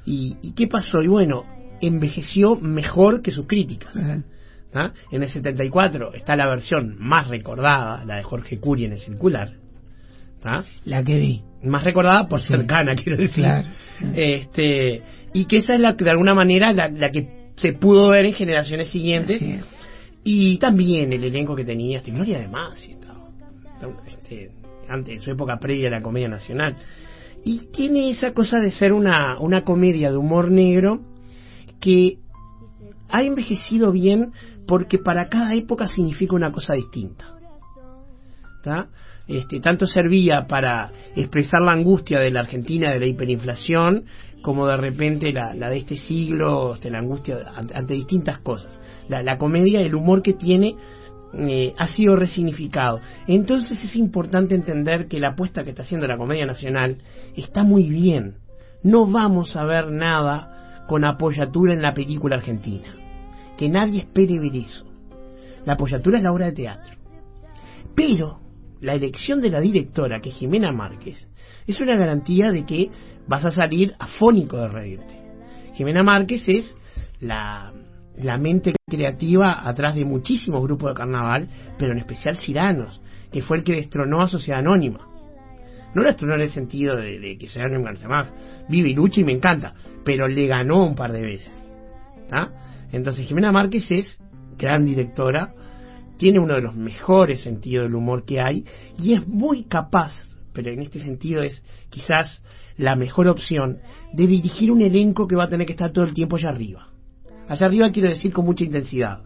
y, 0.05 0.37
y 0.43 0.53
qué 0.53 0.69
pasó 0.69 1.03
y 1.03 1.09
bueno 1.09 1.45
envejeció 1.81 2.55
mejor 2.55 3.21
que 3.21 3.33
sus 3.33 3.49
críticas. 3.49 3.93
¿ah? 4.73 4.93
En 5.11 5.23
el 5.23 5.29
74 5.29 6.15
está 6.15 6.37
la 6.37 6.47
versión 6.47 6.97
más 7.01 7.27
recordada, 7.27 8.05
la 8.05 8.19
de 8.19 8.23
Jorge 8.23 8.61
Curi 8.61 8.85
en 8.85 8.93
el 8.93 9.01
circular, 9.01 9.51
¿ah? 10.45 10.65
La 10.85 11.03
que 11.05 11.19
vi. 11.19 11.43
más 11.65 11.85
recordada 11.85 12.29
por 12.29 12.41
Sí. 12.41 12.49
cercana, 12.49 12.95
quiero 13.03 13.17
decir. 13.17 13.45
Claro. 13.45 13.69
Este, 14.15 15.03
y 15.33 15.45
que 15.47 15.57
esa 15.59 15.75
es 15.75 15.81
la 15.81 15.97
que 15.97 16.05
de 16.05 16.11
alguna 16.11 16.35
manera 16.35 16.73
la, 16.73 16.89
la 16.89 17.11
que 17.11 17.53
se 17.57 17.73
pudo 17.75 18.09
ver 18.09 18.25
en 18.27 18.35
generaciones 18.35 18.89
siguientes. 18.89 19.43
Y 20.25 20.59
también 20.59 21.13
el 21.13 21.25
elenco 21.25 21.55
que 21.57 21.65
tenía, 21.65 21.99
este, 21.99 22.11
Gloria 22.13 22.39
de 22.39 22.49
Masi 22.49 22.93
estaba, 22.93 23.29
este, 24.07 24.51
antes, 24.89 25.15
en 25.17 25.21
su 25.21 25.31
época 25.33 25.59
previa 25.59 25.89
a 25.89 25.91
la 25.91 26.03
comedia 26.03 26.29
nacional. 26.29 26.77
Y 27.45 27.67
tiene 27.73 28.11
esa 28.11 28.33
cosa 28.33 28.61
de 28.61 28.71
ser 28.71 28.93
una, 28.93 29.39
una 29.41 29.63
comedia 29.65 30.11
de 30.13 30.17
humor 30.17 30.51
negro 30.51 31.01
que 31.81 32.19
ha 33.09 33.23
envejecido 33.25 33.91
bien 33.91 34.33
porque 34.67 34.99
para 34.99 35.29
cada 35.29 35.55
época 35.55 35.89
significa 35.89 36.37
una 36.37 36.53
cosa 36.53 36.75
distinta. 36.75 37.27
¿tá? 38.63 38.89
Este, 39.33 39.61
tanto 39.61 39.87
servía 39.87 40.47
para 40.47 40.93
expresar 41.17 41.62
la 41.62 41.73
angustia 41.73 42.21
de 42.21 42.31
la 42.31 42.41
Argentina 42.41 42.91
de 42.91 43.01
la 43.01 43.07
hiperinflación, 43.07 44.05
como 44.43 44.67
de 44.67 44.77
repente 44.77 45.33
la, 45.33 45.55
de 45.55 45.77
este 45.79 45.97
siglo, 45.97 46.75
este, 46.75 46.91
la 46.91 46.99
angustia 46.99 47.39
ante, 47.55 47.95
distintas 47.95 48.41
cosas. 48.41 48.71
La, 49.09 49.23
la 49.23 49.39
comedia, 49.39 49.81
el 49.81 49.95
humor 49.95 50.21
que 50.21 50.35
tiene, 50.35 50.77
eh, 51.33 51.73
ha 51.79 51.89
sido 51.89 52.15
resignificado. 52.15 53.01
Entonces 53.27 53.83
es 53.83 53.97
importante 53.97 54.55
entender 54.55 55.09
que 55.09 55.19
la 55.19 55.31
apuesta 55.31 55.65
que 55.65 55.71
está 55.71 55.81
haciendo 55.81 56.07
la 56.07 56.19
Comedia 56.19 56.45
Nacional 56.45 56.99
está 57.35 57.62
muy 57.62 57.89
bien. 57.89 58.35
No 58.83 59.07
vamos 59.07 59.57
a 59.57 59.65
ver 59.65 59.91
nada 59.91 60.85
con 60.89 61.07
apoyatura 61.07 61.73
en 61.73 61.81
la 61.81 61.95
película 61.95 62.37
argentina. 62.37 62.95
Que 63.57 63.71
nadie 63.71 64.01
espere 64.01 64.39
ver 64.39 64.57
eso. 64.57 64.85
La 65.65 65.73
apoyatura 65.73 66.19
es 66.19 66.23
la 66.23 66.33
obra 66.33 66.47
de 66.47 66.53
teatro. 66.53 66.97
Pero 67.95 68.42
la 68.83 68.95
elección 68.95 69.41
de 69.41 69.49
la 69.49 69.61
directora, 69.61 70.21
que 70.21 70.31
es 70.31 70.35
Jimena 70.35 70.73
Márquez, 70.73 71.27
es 71.67 71.81
una 71.81 71.97
garantía 71.97 72.51
de 72.51 72.67
que 72.67 72.91
vas 73.29 73.45
a 73.45 73.53
salir 73.53 73.95
afónico 73.99 74.59
de 74.59 74.69
reírte. 74.69 75.17
Jimena 75.75 76.03
Márquez 76.03 76.43
es 76.49 76.77
la, 77.21 77.73
la 78.19 78.39
mente 78.39 78.75
creativa 78.91 79.67
atrás 79.67 79.95
de 79.95 80.05
muchísimos 80.05 80.62
grupos 80.65 80.91
de 80.91 80.97
carnaval, 80.97 81.49
pero 81.79 81.93
en 81.93 82.01
especial 82.01 82.37
Ciranos, 82.37 83.01
que 83.31 83.41
fue 83.41 83.59
el 83.59 83.65
que 83.65 83.77
destronó 83.77 84.21
a 84.21 84.29
Sociedad 84.29 84.59
Anónima. 84.59 85.09
No 85.95 86.03
lo 86.03 86.09
estrenó 86.09 86.35
en 86.35 86.41
el 86.41 86.51
sentido 86.51 86.97
de, 86.97 87.21
de 87.21 87.39
que 87.39 87.49
sea 87.49 87.67
un 87.67 87.83
más 87.83 88.33
vive 88.69 88.89
y 88.89 88.95
lucha 88.95 89.21
y 89.21 89.25
me 89.25 89.33
encanta, 89.33 89.75
pero 90.05 90.27
le 90.27 90.47
ganó 90.47 90.85
un 90.85 90.97
par 90.97 91.12
de 91.12 91.23
veces. 91.23 91.67
Entonces 92.91 93.27
Jimena 93.27 93.53
Márquez 93.53 93.91
es 93.91 94.19
gran 94.59 94.85
directora, 94.85 95.53
tiene 96.23 96.38
uno 96.38 96.55
de 96.55 96.61
los 96.61 96.76
mejores 96.76 97.43
sentidos 97.43 97.87
del 97.87 97.97
humor 97.97 98.25
que 98.25 98.41
hay 98.41 98.64
y 98.97 99.14
es 99.14 99.26
muy 99.26 99.64
capaz, 99.64 100.12
pero 100.52 100.71
en 100.71 100.79
este 100.79 101.00
sentido 101.00 101.43
es 101.43 101.64
quizás 101.91 102.45
la 102.76 102.95
mejor 102.95 103.26
opción, 103.26 103.79
de 104.12 104.29
dirigir 104.29 104.71
un 104.71 104.83
elenco 104.83 105.26
que 105.26 105.35
va 105.35 105.47
a 105.47 105.49
tener 105.49 105.67
que 105.67 105.73
estar 105.73 105.91
todo 105.91 106.05
el 106.05 106.14
tiempo 106.14 106.37
allá 106.37 106.50
arriba. 106.50 106.87
Allá 107.49 107.67
arriba 107.67 107.91
quiero 107.91 108.09
decir 108.09 108.33
con 108.33 108.45
mucha 108.45 108.62
intensidad. 108.62 109.23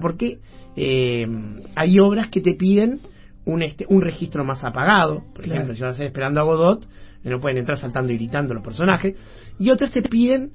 Porque 0.00 0.40
eh, 0.74 1.24
hay 1.76 2.00
obras 2.00 2.30
que 2.30 2.40
te 2.40 2.54
piden 2.54 2.98
un, 3.44 3.62
este, 3.62 3.86
un 3.88 4.02
registro 4.02 4.42
más 4.42 4.64
apagado. 4.64 5.22
Por 5.32 5.46
ejemplo, 5.46 5.72
si 5.76 5.82
vas 5.82 5.90
a 5.90 5.92
hacer 5.92 6.06
esperando 6.06 6.40
a 6.40 6.42
Godot, 6.42 6.84
no 7.22 7.40
pueden 7.40 7.58
entrar 7.58 7.78
saltando 7.78 8.12
y 8.12 8.16
gritando 8.16 8.54
los 8.54 8.64
personajes. 8.64 9.14
Y 9.56 9.70
otras 9.70 9.92
te 9.92 10.02
piden 10.02 10.50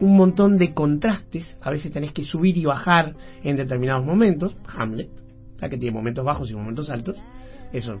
un 0.00 0.16
montón 0.16 0.58
de 0.58 0.74
contrastes. 0.74 1.56
A 1.60 1.70
veces 1.70 1.92
tenés 1.92 2.12
que 2.12 2.24
subir 2.24 2.56
y 2.56 2.64
bajar 2.64 3.14
en 3.42 3.56
determinados 3.56 4.04
momentos. 4.04 4.56
Hamlet, 4.66 5.10
que 5.58 5.78
tiene 5.78 5.94
momentos 5.94 6.24
bajos 6.24 6.50
y 6.50 6.54
momentos 6.54 6.90
altos. 6.90 7.16
Eso 7.72 8.00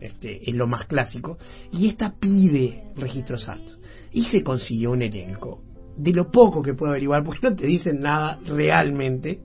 este, 0.00 0.48
es 0.48 0.54
lo 0.54 0.66
más 0.66 0.86
clásico. 0.86 1.38
Y 1.72 1.88
esta 1.88 2.14
pide 2.18 2.84
registros 2.96 3.48
altos. 3.48 3.78
Y 4.12 4.24
se 4.24 4.42
consiguió 4.42 4.90
un 4.92 5.02
elenco. 5.02 5.62
De 5.96 6.12
lo 6.12 6.30
poco 6.30 6.62
que 6.62 6.74
puedo 6.74 6.92
averiguar, 6.92 7.24
porque 7.24 7.48
no 7.48 7.54
te 7.54 7.66
dicen 7.66 8.00
nada 8.00 8.38
realmente, 8.46 9.40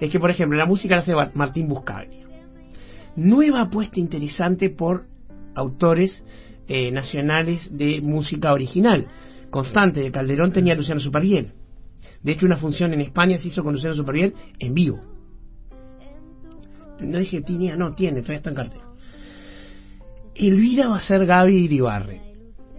es 0.00 0.10
que, 0.10 0.20
por 0.20 0.30
ejemplo, 0.30 0.56
la 0.56 0.66
música 0.66 0.96
la 0.96 1.02
hace 1.02 1.14
Martín 1.34 1.68
Buscaglia. 1.68 2.26
Nueva 3.16 3.62
apuesta 3.62 3.98
interesante 3.98 4.68
por 4.70 5.06
autores 5.54 6.22
eh, 6.68 6.90
nacionales 6.90 7.68
de 7.76 8.00
música 8.02 8.52
original. 8.52 9.06
Constante 9.56 10.00
de 10.00 10.12
Calderón 10.12 10.52
tenía 10.52 10.74
a 10.74 10.76
Luciano 10.76 11.00
Superviel. 11.00 11.54
De 12.22 12.32
hecho, 12.32 12.44
una 12.44 12.58
función 12.58 12.92
en 12.92 13.00
España 13.00 13.38
se 13.38 13.48
hizo 13.48 13.64
con 13.64 13.72
Luciano 13.72 13.96
Superviel 13.96 14.34
en 14.58 14.74
vivo. 14.74 15.00
No 17.00 17.18
dije 17.18 17.40
tenía, 17.40 17.74
no, 17.74 17.94
tiene, 17.94 18.20
todavía 18.20 18.36
está 18.36 18.50
en 18.50 18.56
cartel. 18.56 18.80
Elvira 20.34 20.88
va 20.88 20.98
a 20.98 21.00
ser 21.00 21.24
Gaby 21.24 21.56
Iribarren. 21.56 22.20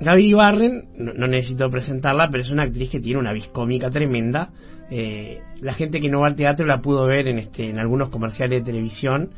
Gaby 0.01 0.23
Iribarren, 0.23 0.89
no, 0.99 1.25
necesito 1.25 1.67
presentarla, 1.71 2.29
pero 2.29 2.43
es 2.43 2.51
una 2.51 2.61
actriz 2.61 2.91
que 2.91 2.99
tiene 2.99 3.19
una 3.19 3.33
viscómica 3.33 3.89
tremenda. 3.89 4.51
Eh, 4.91 5.41
la 5.59 5.73
gente 5.73 5.99
que 5.99 6.09
no 6.09 6.19
va 6.19 6.27
al 6.27 6.35
teatro 6.35 6.67
la 6.67 6.79
pudo 6.79 7.07
ver 7.07 7.27
en, 7.27 7.39
este, 7.39 7.71
en 7.71 7.79
algunos 7.79 8.09
comerciales 8.09 8.59
de 8.59 8.71
televisión 8.71 9.31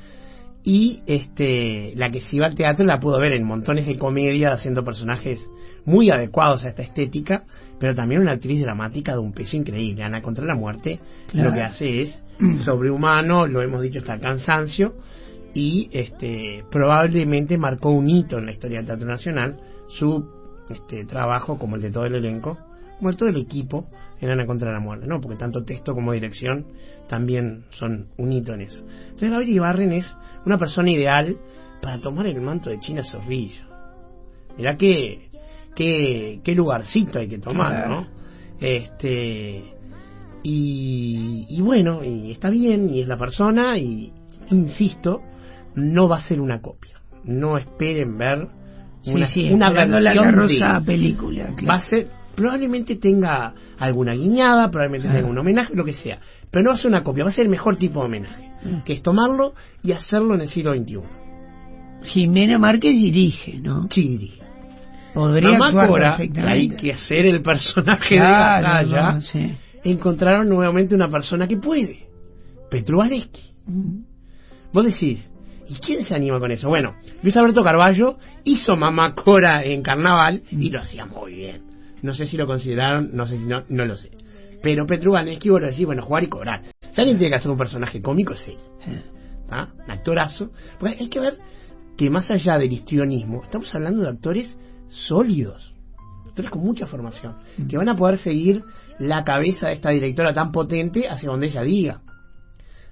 y 0.64 1.02
este 1.06 1.94
la 1.96 2.10
que 2.10 2.22
sí 2.22 2.40
va 2.40 2.48
al 2.48 2.56
teatro 2.56 2.86
la 2.86 3.00
pudo 3.00 3.20
ver 3.20 3.32
en 3.34 3.46
montones 3.46 3.86
de 3.86 3.98
comedia 3.98 4.54
haciendo 4.54 4.84
personajes 4.84 5.40
muy 5.86 6.10
adecuados 6.10 6.64
a 6.64 6.70
esta 6.70 6.82
estética 6.82 7.44
pero 7.80 7.96
también 7.96 8.22
una 8.22 8.34
actriz 8.34 8.62
dramática 8.62 9.14
de 9.14 9.20
un 9.20 9.32
peso 9.32 9.56
increíble. 9.56 10.04
Ana 10.04 10.22
contra 10.22 10.46
la 10.46 10.56
muerte 10.56 11.00
lo 11.34 11.54
que 11.54 11.62
hace 11.62 12.02
es 12.02 12.24
sobrehumano 12.66 13.48
lo 13.48 13.62
hemos 13.62 13.82
dicho 13.82 14.00
hasta 14.00 14.16
el 14.16 14.22
cansancio 14.22 14.96
y 15.54 15.90
este 15.94 16.64
probablemente 16.70 17.58
marcó 17.58 17.90
un 17.92 18.10
hito 18.10 18.38
en 18.38 18.46
la 18.46 18.52
historia 18.52 18.80
del 18.80 18.88
teatro 18.88 19.08
nacional 19.08 19.58
su 19.88 20.28
este 20.70 21.06
trabajo 21.06 21.58
como 21.58 21.78
el 21.78 21.82
de 21.82 21.92
todo 21.92 22.06
el 22.06 22.16
elenco 22.16 22.58
de 23.02 23.16
todo 23.16 23.30
el 23.30 23.38
equipo 23.38 23.88
en 24.20 24.30
Ana 24.30 24.46
contra 24.46 24.72
la 24.72 24.80
muerte, 24.80 25.08
¿no? 25.08 25.22
Porque 25.22 25.38
tanto 25.38 25.64
texto 25.64 25.94
como 25.94 26.12
dirección 26.12 26.66
también 27.08 27.66
son 27.72 28.08
un 28.18 28.32
hito 28.32 28.54
en 28.54 28.62
eso. 28.62 28.84
Entonces 29.04 29.32
Gabriel 29.32 29.56
Ibarren 29.56 29.94
es 29.94 30.16
una 30.46 30.58
persona 30.58 30.92
ideal 30.92 31.38
para 31.82 32.00
tomar 32.00 32.26
el 32.28 32.42
manto 32.42 32.70
de 32.70 32.80
China 32.80 33.04
Zorrillo. 33.04 33.64
Mirá 34.58 34.76
qué, 34.76 35.30
qué, 35.76 36.42
qué 36.44 36.56
lugarcito 36.56 37.20
hay 37.20 37.30
que 37.30 37.40
tomar, 37.40 37.88
¿no? 37.88 38.08
Este 38.60 39.80
y, 40.44 41.46
y 41.50 41.62
bueno, 41.62 42.04
y 42.04 42.32
está 42.32 42.50
bien, 42.50 42.90
y 42.90 43.02
es 43.02 43.08
la 43.08 43.18
persona, 43.18 43.78
y 43.78 44.12
insisto, 44.50 45.22
no 45.76 46.08
va 46.08 46.18
a 46.18 46.22
ser 46.22 46.40
una 46.40 46.62
copia. 46.62 47.02
No 47.24 47.58
esperen 47.58 48.18
ver 48.18 48.48
una, 49.06 49.28
una 49.52 49.72
versión 49.72 50.48
de, 50.48 50.86
película. 50.86 51.50
Va 51.68 51.76
a 51.76 51.82
ser 51.82 52.08
probablemente 52.36 52.96
tenga 52.96 53.54
alguna 53.78 54.14
guiñada, 54.14 54.70
probablemente 54.70 55.10
tenga 55.10 55.28
un 55.28 55.38
homenaje, 55.38 55.76
lo 55.76 55.86
que 55.86 55.94
sea. 55.94 56.20
Pero 56.52 56.64
no 56.64 56.70
va 56.72 56.76
a 56.76 56.80
ser 56.80 56.88
una 56.88 57.04
copia, 57.04 57.24
va 57.24 57.30
a 57.30 57.34
ser 57.34 57.46
el 57.46 57.52
mejor 57.52 57.78
tipo 57.78 58.00
de 58.00 58.06
homenaje, 58.06 58.50
mm. 58.64 58.84
que 58.84 58.94
es 58.94 59.02
tomarlo 59.02 59.54
y 59.84 59.92
hacerlo 59.92 60.36
en 60.36 60.42
el 60.42 60.48
siglo 60.48 60.74
XXI. 60.74 61.00
Jimena 62.04 62.58
Márquez 62.58 62.94
dirige, 62.94 63.60
¿no? 63.60 63.88
Sí, 63.92 64.08
dirige. 64.08 64.42
Podría 65.14 65.58
Mamá 65.58 66.18
hay 66.48 66.70
que 66.70 66.92
hacer 66.92 67.26
el 67.26 67.42
personaje 67.42 68.16
de 68.16 68.22
la 68.22 68.62
batalla. 68.62 69.20
Encontraron 69.84 70.48
nuevamente 70.48 70.96
una 70.96 71.10
persona 71.10 71.48
que 71.48 71.58
puede. 71.58 72.08
Petru 72.70 73.02
mm. 73.02 74.04
Vos 74.72 74.86
decís, 74.86 75.32
¿y 75.68 75.76
quién 75.76 76.04
se 76.04 76.16
anima 76.16 76.40
con 76.40 76.52
eso? 76.52 76.70
Bueno, 76.70 76.96
Luis 77.24 77.36
Alberto 77.36 77.64
Carballo 77.64 78.18
hizo 78.44 78.76
Mamá 78.76 79.16
Cora 79.16 79.64
en 79.64 79.82
Carnaval 79.82 80.44
y 80.52 80.70
mm. 80.70 80.74
lo 80.74 80.80
hacía 80.80 81.06
muy 81.06 81.34
bien. 81.34 81.69
No 82.02 82.14
sé 82.14 82.26
si 82.26 82.38
lo 82.38 82.48
consideraron, 82.48 83.12
no 83.14 83.26
sé 83.26 83.38
si 83.38 83.46
no, 83.46 83.64
no 83.70 83.86
lo 83.86 83.96
sé. 83.96 84.12
Pero 84.62 84.86
Petru 84.86 85.14
Vanesky, 85.14 85.50
bueno, 85.50 85.68
decir, 85.68 85.86
bueno, 85.86 86.04
jugar 86.04 86.24
y 86.24 86.28
cobrar. 86.28 86.64
Si 86.94 87.02
alguien 87.02 87.18
tiene 87.18 87.32
que 87.32 87.38
hacer 87.38 87.52
un 87.52 87.58
personaje 87.58 88.02
cómico, 88.02 88.34
es 88.34 88.44
él. 88.48 88.58
¿Está? 89.42 89.70
Un 89.86 89.92
actorazo. 89.92 90.52
Pues 90.80 91.00
hay 91.00 91.10
que 91.10 91.20
ver 91.20 91.38
que 91.98 92.10
más 92.10 92.30
allá 92.32 92.58
del 92.58 92.72
histrionismo, 92.72 93.44
estamos 93.44 93.74
hablando 93.74 94.02
de 94.02 94.10
actores 94.10 94.56
sólidos. 94.90 95.74
Actores 96.28 96.52
con 96.52 96.62
mucha 96.62 96.88
formación. 96.88 97.36
Mm. 97.58 97.68
Que 97.68 97.78
van 97.78 97.90
a 97.90 97.96
poder 97.96 98.18
seguir 98.18 98.62
la 99.00 99.24
cabeza 99.24 99.68
de 99.68 99.74
esta 99.74 99.90
directora 99.92 100.34
tan 100.34 100.52
potente 100.52 101.08
hacia 101.08 101.30
donde 101.30 101.48
ella 101.48 101.64
diga. 101.64 102.02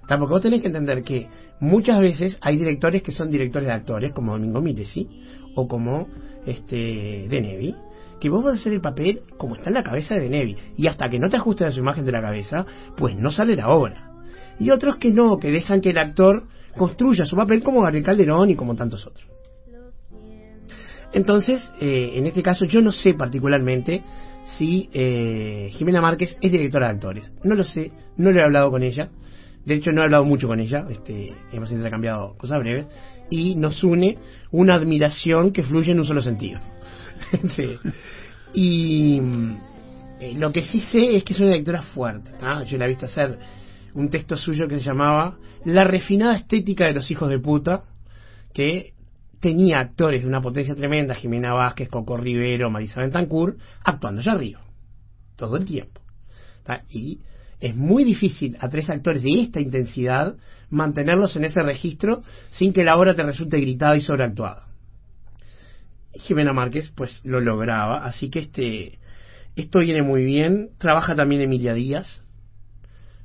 Porque 0.08 0.32
vos 0.32 0.42
tenés 0.42 0.62
que 0.62 0.68
entender 0.68 1.02
que 1.02 1.28
muchas 1.60 2.00
veces 2.00 2.38
hay 2.40 2.56
directores 2.56 3.02
que 3.02 3.12
son 3.12 3.30
directores 3.30 3.68
de 3.68 3.74
actores, 3.74 4.12
como 4.12 4.38
Domingo 4.38 4.84
¿sí? 4.84 5.06
o 5.54 5.68
como 5.68 6.08
este 6.46 7.26
Denevi, 7.28 7.74
que 8.20 8.28
vos 8.28 8.44
vas 8.44 8.54
a 8.54 8.60
hacer 8.60 8.72
el 8.72 8.80
papel 8.80 9.22
como 9.36 9.56
está 9.56 9.70
en 9.70 9.74
la 9.74 9.82
cabeza 9.82 10.14
de 10.14 10.28
Nevi. 10.28 10.56
Y 10.76 10.86
hasta 10.86 11.08
que 11.08 11.18
no 11.18 11.28
te 11.28 11.36
ajustes 11.36 11.68
a 11.68 11.70
su 11.70 11.80
imagen 11.80 12.04
de 12.04 12.12
la 12.12 12.22
cabeza, 12.22 12.66
pues 12.96 13.16
no 13.16 13.30
sale 13.30 13.56
la 13.56 13.68
obra. 13.68 14.10
Y 14.58 14.70
otros 14.70 14.96
que 14.96 15.12
no, 15.12 15.38
que 15.38 15.50
dejan 15.50 15.80
que 15.80 15.90
el 15.90 15.98
actor 15.98 16.44
construya 16.76 17.24
su 17.24 17.36
papel 17.36 17.62
como 17.62 17.82
Gabriel 17.82 18.04
Calderón 18.04 18.50
y 18.50 18.56
como 18.56 18.74
tantos 18.74 19.06
otros. 19.06 19.26
Entonces, 21.12 21.72
eh, 21.80 22.12
en 22.14 22.26
este 22.26 22.42
caso 22.42 22.66
yo 22.66 22.82
no 22.82 22.92
sé 22.92 23.14
particularmente 23.14 24.02
si 24.56 24.88
eh, 24.92 25.70
Jimena 25.72 26.00
Márquez 26.00 26.36
es 26.40 26.52
directora 26.52 26.86
de 26.86 26.94
actores. 26.94 27.32
No 27.44 27.54
lo 27.54 27.64
sé, 27.64 27.92
no 28.16 28.30
le 28.30 28.40
he 28.40 28.44
hablado 28.44 28.70
con 28.70 28.82
ella. 28.82 29.10
De 29.64 29.74
hecho, 29.74 29.92
no 29.92 30.00
he 30.00 30.04
hablado 30.04 30.24
mucho 30.24 30.48
con 30.48 30.60
ella. 30.60 30.86
Este, 30.88 31.34
hemos 31.52 31.70
intercambiado 31.70 32.34
cosas 32.38 32.58
breves. 32.60 32.86
Y 33.30 33.54
nos 33.54 33.84
une 33.84 34.16
una 34.50 34.74
admiración 34.74 35.52
que 35.52 35.62
fluye 35.62 35.92
en 35.92 35.98
un 35.98 36.06
solo 36.06 36.22
sentido. 36.22 36.60
Y 38.54 39.20
eh, 40.20 40.34
lo 40.34 40.52
que 40.52 40.62
sí 40.62 40.80
sé 40.80 41.16
es 41.16 41.24
que 41.24 41.34
es 41.34 41.40
una 41.40 41.50
lectora 41.50 41.82
fuerte. 41.82 42.30
Yo 42.66 42.78
la 42.78 42.86
he 42.86 42.88
visto 42.88 43.06
hacer 43.06 43.38
un 43.94 44.10
texto 44.10 44.36
suyo 44.36 44.68
que 44.68 44.78
se 44.78 44.84
llamaba 44.84 45.36
La 45.64 45.84
refinada 45.84 46.36
estética 46.36 46.86
de 46.86 46.94
los 46.94 47.10
hijos 47.10 47.28
de 47.28 47.38
puta, 47.38 47.84
que 48.52 48.94
tenía 49.40 49.80
actores 49.80 50.22
de 50.22 50.28
una 50.28 50.40
potencia 50.40 50.74
tremenda, 50.74 51.14
Jimena 51.14 51.52
Vázquez, 51.52 51.88
Coco 51.88 52.16
Rivero, 52.16 52.70
Marisa 52.70 53.00
Bentancur, 53.00 53.56
actuando 53.84 54.20
allá 54.20 54.32
arriba, 54.32 54.60
todo 55.36 55.56
el 55.56 55.64
tiempo. 55.64 56.00
Y 56.90 57.20
es 57.60 57.74
muy 57.74 58.04
difícil 58.04 58.56
a 58.60 58.68
tres 58.68 58.90
actores 58.90 59.22
de 59.22 59.40
esta 59.40 59.60
intensidad 59.60 60.36
mantenerlos 60.70 61.34
en 61.36 61.44
ese 61.44 61.62
registro 61.62 62.22
sin 62.50 62.72
que 62.72 62.84
la 62.84 62.96
obra 62.96 63.14
te 63.14 63.22
resulte 63.22 63.60
gritada 63.60 63.96
y 63.96 64.00
sobreactuada. 64.00 64.67
Jimena 66.14 66.52
Márquez 66.52 66.90
pues 66.94 67.20
lo 67.24 67.40
lograba, 67.40 68.04
así 68.04 68.30
que 68.30 68.40
este 68.40 68.98
esto 69.56 69.80
viene 69.80 70.02
muy 70.02 70.24
bien, 70.24 70.70
trabaja 70.78 71.14
también 71.14 71.42
Emilia 71.42 71.74
Díaz, 71.74 72.22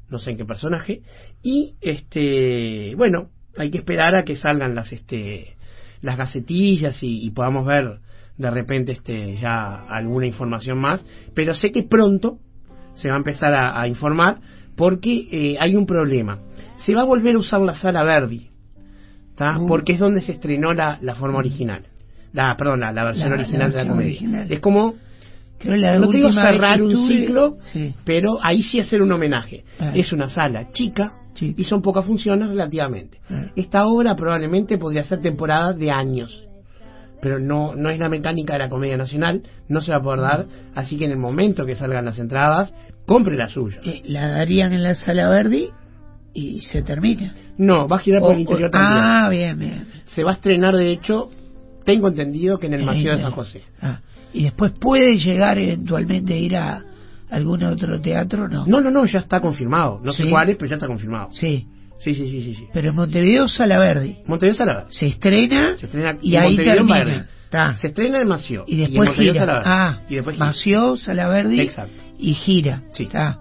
no 0.09 0.19
sé 0.19 0.31
en 0.31 0.37
qué 0.37 0.45
personaje, 0.45 1.01
y 1.41 1.75
este 1.81 2.95
bueno, 2.95 3.29
hay 3.57 3.71
que 3.71 3.79
esperar 3.79 4.15
a 4.15 4.23
que 4.23 4.35
salgan 4.35 4.75
las 4.75 4.91
este 4.91 5.55
las 6.01 6.17
gacetillas 6.17 6.99
y, 7.01 7.29
podamos 7.31 7.65
ver 7.65 7.99
de 8.37 8.49
repente 8.49 8.91
este 8.91 9.37
ya 9.37 9.85
alguna 9.87 10.25
información 10.25 10.79
más, 10.79 11.05
pero 11.33 11.53
sé 11.53 11.71
que 11.71 11.83
pronto 11.83 12.39
se 12.93 13.07
va 13.07 13.15
a 13.15 13.17
empezar 13.17 13.53
a, 13.53 13.87
informar 13.87 14.39
porque 14.75 15.27
eh, 15.31 15.57
hay 15.59 15.75
un 15.75 15.85
problema. 15.85 16.39
Se 16.77 16.93
va 16.93 17.03
a 17.03 17.05
volver 17.05 17.35
a 17.35 17.39
usar 17.39 17.61
la 17.61 17.75
sala 17.75 18.03
Verdi, 18.03 18.49
uh. 19.39 19.67
porque 19.67 19.93
es 19.93 19.99
donde 19.99 20.19
se 20.19 20.33
estrenó 20.33 20.73
la, 20.73 20.97
la 21.01 21.15
forma 21.15 21.37
original 21.37 21.83
la 22.33 22.55
perdón 22.57 22.81
la, 22.81 23.03
versión 23.03 23.31
original 23.33 23.71
de 23.71 23.83
la 23.83 23.89
comedia. 23.89 24.45
es 24.49 24.59
como 24.59 24.95
no 25.63 26.09
te 26.09 26.17
digo 26.17 26.31
cerrar 26.31 26.81
un 26.81 27.07
ciclo 27.07 27.57
pero 28.03 28.39
ahí 28.41 28.61
sí 28.61 28.79
hacer 28.79 29.01
un 29.01 29.11
homenaje. 29.11 29.63
Es 29.93 30.11
una 30.11 30.29
sala 30.29 30.69
chica 30.71 31.13
y 31.39 31.63
son 31.63 31.81
pocas 31.81 32.05
funciones 32.05 32.49
relativamente. 32.49 33.19
Esta 33.55 33.85
obra 33.85 34.15
probablemente 34.15 34.77
podría 34.77 35.03
ser 35.03 35.21
temporada 35.21 35.73
de 35.73 35.91
años 35.91 36.43
pero 37.23 37.39
no, 37.39 37.73
no 37.73 37.89
es 37.89 38.01
la 38.01 38.09
mecánica 38.09 38.51
de 38.53 38.59
la 38.59 38.69
comedia 38.69 38.97
nacional, 38.97 39.43
no 39.69 39.79
se 39.79 39.91
va 39.93 39.99
a 39.99 40.01
poder 40.01 40.19
dar, 40.19 40.45
así 40.75 40.97
que 40.97 41.05
en 41.05 41.11
el 41.11 41.17
momento 41.17 41.65
que 41.65 41.73
salgan 41.73 42.03
las 42.03 42.19
entradas, 42.19 42.75
compre 43.05 43.37
la 43.37 43.47
suya. 43.47 43.79
Eh, 43.85 44.01
la 44.03 44.27
darían 44.27 44.73
en 44.73 44.83
la 44.83 44.93
sala 44.93 45.29
verde 45.29 45.69
y 46.33 46.59
se 46.59 46.81
termina. 46.81 47.33
No, 47.57 47.87
va 47.87 47.95
a 47.95 47.99
girar 47.99 48.19
por 48.19 48.33
el 48.33 48.41
interior 48.41 48.67
o- 48.67 48.71
también. 48.71 49.03
ah, 49.05 49.29
bien, 49.29 49.57
bien. 49.57 49.87
Se 50.07 50.21
va 50.25 50.31
a 50.31 50.33
estrenar, 50.33 50.75
de 50.75 50.91
hecho, 50.91 51.29
tengo 51.85 52.07
entendido 52.07 52.57
que 52.59 52.67
en 52.67 52.73
el 52.73 52.79
En 52.81 52.85
Maceo 52.85 53.11
de 53.11 53.15
el- 53.17 53.21
San 53.21 53.31
José. 53.31 53.63
Ah, 53.81 53.99
y 54.33 54.43
después 54.43 54.71
puede 54.71 55.17
llegar 55.17 55.57
eventualmente 55.57 56.33
a 56.33 56.37
ir 56.37 56.55
a 56.55 56.83
algún 57.29 57.63
otro 57.63 57.99
teatro, 58.01 58.47
¿no? 58.47 58.65
No, 58.67 58.81
no, 58.81 58.91
no, 58.91 59.05
ya 59.05 59.19
está 59.19 59.39
confirmado. 59.39 59.99
No 60.03 60.13
sé 60.13 60.29
cuál 60.29 60.49
es, 60.49 60.57
pero 60.57 60.69
ya 60.69 60.75
está 60.75 60.87
confirmado. 60.87 61.29
Sí, 61.31 61.67
Sí, 61.99 62.13
sí, 62.15 62.27
sí, 62.27 62.41
sí. 62.41 62.53
sí. 62.55 62.67
pero 62.73 62.89
en 62.89 62.95
Montevideo 62.95 63.47
Sala 63.47 63.79
Verde. 63.79 64.17
Montevideo 64.27 64.57
Sala 64.57 64.85
Se 64.89 65.07
estrena, 65.07 65.77
Se 65.77 65.85
estrena 65.85 66.17
y 66.21 66.35
ahí 66.35 66.57
termina. 66.57 67.27
Está. 67.45 67.75
Se 67.75 67.87
estrena 67.87 68.17
en 68.19 68.27
Maceo. 68.27 68.65
Y 68.67 68.75
después 68.77 69.11
gira. 69.11 69.61
Ah, 69.63 69.99
y 70.09 70.15
después 70.15 70.35
gira. 70.35 70.45
Mació, 70.47 70.97
Sala 70.97 71.27
Verde 71.29 71.61
Exacto. 71.61 71.93
y 72.19 72.33
gira. 72.33 72.81
Sí. 72.93 73.03
Está. 73.03 73.39